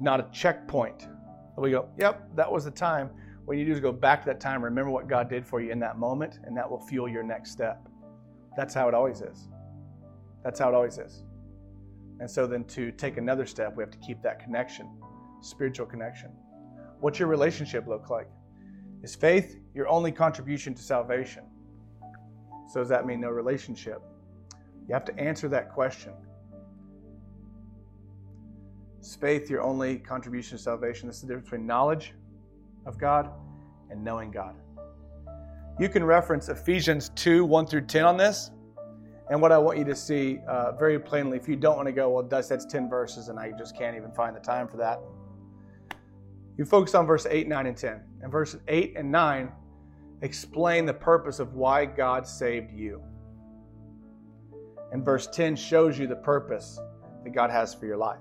not 0.00 0.20
a 0.20 0.26
checkpoint. 0.32 1.08
We 1.56 1.70
go, 1.70 1.88
yep, 1.98 2.28
that 2.34 2.50
was 2.50 2.64
the 2.64 2.70
time. 2.70 3.10
What 3.44 3.56
you 3.56 3.64
do 3.64 3.72
is 3.72 3.80
go 3.80 3.92
back 3.92 4.22
to 4.22 4.26
that 4.26 4.40
time, 4.40 4.64
remember 4.64 4.90
what 4.90 5.08
God 5.08 5.28
did 5.28 5.46
for 5.46 5.60
you 5.60 5.70
in 5.70 5.78
that 5.80 5.98
moment, 5.98 6.40
and 6.44 6.56
that 6.56 6.68
will 6.68 6.80
fuel 6.80 7.08
your 7.08 7.22
next 7.22 7.50
step. 7.52 7.88
That's 8.56 8.74
how 8.74 8.88
it 8.88 8.94
always 8.94 9.20
is. 9.20 9.48
That's 10.42 10.58
how 10.58 10.68
it 10.68 10.74
always 10.74 10.98
is. 10.98 11.22
And 12.20 12.30
so 12.30 12.46
then 12.46 12.64
to 12.64 12.90
take 12.92 13.16
another 13.16 13.46
step, 13.46 13.76
we 13.76 13.82
have 13.82 13.90
to 13.90 13.98
keep 13.98 14.22
that 14.22 14.42
connection, 14.42 14.88
spiritual 15.44 15.86
connection. 15.86 16.30
What's 17.00 17.18
your 17.18 17.28
relationship 17.28 17.86
look 17.86 18.10
like? 18.10 18.28
Is 19.02 19.14
faith 19.14 19.58
your 19.74 19.88
only 19.88 20.10
contribution 20.10 20.74
to 20.74 20.82
salvation? 20.82 21.44
So 22.72 22.80
does 22.80 22.88
that 22.88 23.06
mean 23.06 23.20
no 23.20 23.28
relationship? 23.28 24.00
You 24.88 24.94
have 24.94 25.04
to 25.04 25.18
answer 25.18 25.48
that 25.48 25.72
question. 25.72 26.12
Is 29.00 29.14
faith 29.16 29.50
your 29.50 29.60
only 29.60 29.98
contribution 29.98 30.56
to 30.56 30.62
salvation? 30.62 31.08
This 31.08 31.16
is 31.16 31.22
the 31.22 31.28
difference 31.28 31.50
between 31.50 31.66
knowledge 31.66 32.14
of 32.86 32.98
God 32.98 33.30
and 33.90 34.02
knowing 34.02 34.30
God. 34.30 34.54
You 35.78 35.88
can 35.88 36.04
reference 36.04 36.48
Ephesians 36.48 37.10
2 37.16 37.44
1 37.44 37.66
through 37.66 37.82
10 37.82 38.04
on 38.04 38.16
this. 38.16 38.50
And 39.30 39.40
what 39.40 39.52
I 39.52 39.58
want 39.58 39.78
you 39.78 39.84
to 39.84 39.96
see 39.96 40.38
uh, 40.48 40.72
very 40.72 40.98
plainly, 40.98 41.36
if 41.36 41.48
you 41.48 41.56
don't 41.56 41.76
want 41.76 41.86
to 41.86 41.92
go, 41.92 42.10
well, 42.10 42.22
that's 42.22 42.48
10 42.48 42.88
verses 42.88 43.28
and 43.28 43.38
I 43.38 43.52
just 43.58 43.76
can't 43.76 43.96
even 43.96 44.12
find 44.12 44.36
the 44.36 44.40
time 44.40 44.68
for 44.68 44.76
that. 44.78 45.00
You 46.56 46.64
focus 46.64 46.94
on 46.94 47.06
verse 47.06 47.26
8, 47.28 47.48
9, 47.48 47.66
and 47.66 47.76
10. 47.76 48.00
And 48.22 48.30
verses 48.30 48.60
8 48.68 48.94
and 48.96 49.10
9 49.10 49.50
explain 50.22 50.86
the 50.86 50.94
purpose 50.94 51.40
of 51.40 51.54
why 51.54 51.84
God 51.84 52.26
saved 52.26 52.72
you. 52.72 53.02
And 54.92 55.04
verse 55.04 55.26
10 55.26 55.56
shows 55.56 55.98
you 55.98 56.06
the 56.06 56.16
purpose 56.16 56.78
that 57.24 57.30
God 57.30 57.50
has 57.50 57.74
for 57.74 57.86
your 57.86 57.96
life. 57.96 58.20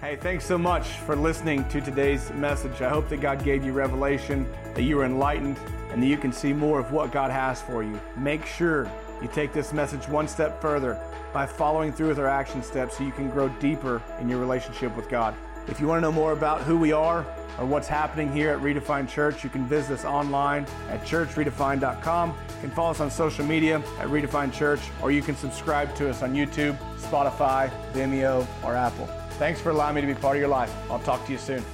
Hey, 0.00 0.16
thanks 0.16 0.46
so 0.46 0.56
much 0.56 0.86
for 0.86 1.14
listening 1.14 1.68
to 1.68 1.82
today's 1.82 2.30
message. 2.32 2.80
I 2.80 2.88
hope 2.88 3.10
that 3.10 3.20
God 3.20 3.44
gave 3.44 3.62
you 3.62 3.72
revelation, 3.72 4.50
that 4.74 4.82
you 4.82 4.96
were 4.96 5.04
enlightened, 5.04 5.58
and 5.90 6.02
that 6.02 6.06
you 6.06 6.16
can 6.16 6.32
see 6.32 6.54
more 6.54 6.80
of 6.80 6.90
what 6.90 7.12
God 7.12 7.30
has 7.30 7.60
for 7.60 7.82
you. 7.82 8.00
Make 8.16 8.46
sure 8.46 8.90
you 9.20 9.28
take 9.28 9.52
this 9.52 9.74
message 9.74 10.08
one 10.08 10.26
step 10.26 10.62
further 10.62 10.98
by 11.34 11.44
following 11.44 11.92
through 11.92 12.08
with 12.08 12.18
our 12.18 12.28
action 12.28 12.62
steps 12.62 12.96
so 12.96 13.04
you 13.04 13.12
can 13.12 13.28
grow 13.28 13.50
deeper 13.60 14.02
in 14.20 14.28
your 14.30 14.38
relationship 14.38 14.96
with 14.96 15.10
God. 15.10 15.34
If 15.70 15.80
you 15.80 15.86
want 15.86 15.98
to 15.98 16.02
know 16.02 16.12
more 16.12 16.32
about 16.32 16.62
who 16.62 16.76
we 16.76 16.92
are 16.92 17.24
or 17.58 17.64
what's 17.64 17.86
happening 17.86 18.32
here 18.32 18.50
at 18.50 18.58
Redefined 18.60 19.08
Church, 19.08 19.44
you 19.44 19.50
can 19.50 19.66
visit 19.66 19.92
us 19.92 20.04
online 20.04 20.66
at 20.88 21.04
churchredefined.com. 21.04 22.30
You 22.30 22.60
can 22.60 22.70
follow 22.70 22.90
us 22.90 23.00
on 23.00 23.10
social 23.10 23.46
media 23.46 23.76
at 23.98 24.08
Redefined 24.08 24.52
Church, 24.52 24.80
or 25.00 25.12
you 25.12 25.22
can 25.22 25.36
subscribe 25.36 25.94
to 25.94 26.10
us 26.10 26.22
on 26.22 26.34
YouTube, 26.34 26.76
Spotify, 26.98 27.70
Vimeo, 27.92 28.46
or 28.64 28.74
Apple. 28.74 29.06
Thanks 29.38 29.60
for 29.60 29.70
allowing 29.70 29.94
me 29.94 30.00
to 30.00 30.06
be 30.08 30.14
part 30.14 30.36
of 30.36 30.40
your 30.40 30.48
life. 30.48 30.74
I'll 30.90 30.98
talk 30.98 31.24
to 31.26 31.32
you 31.32 31.38
soon. 31.38 31.64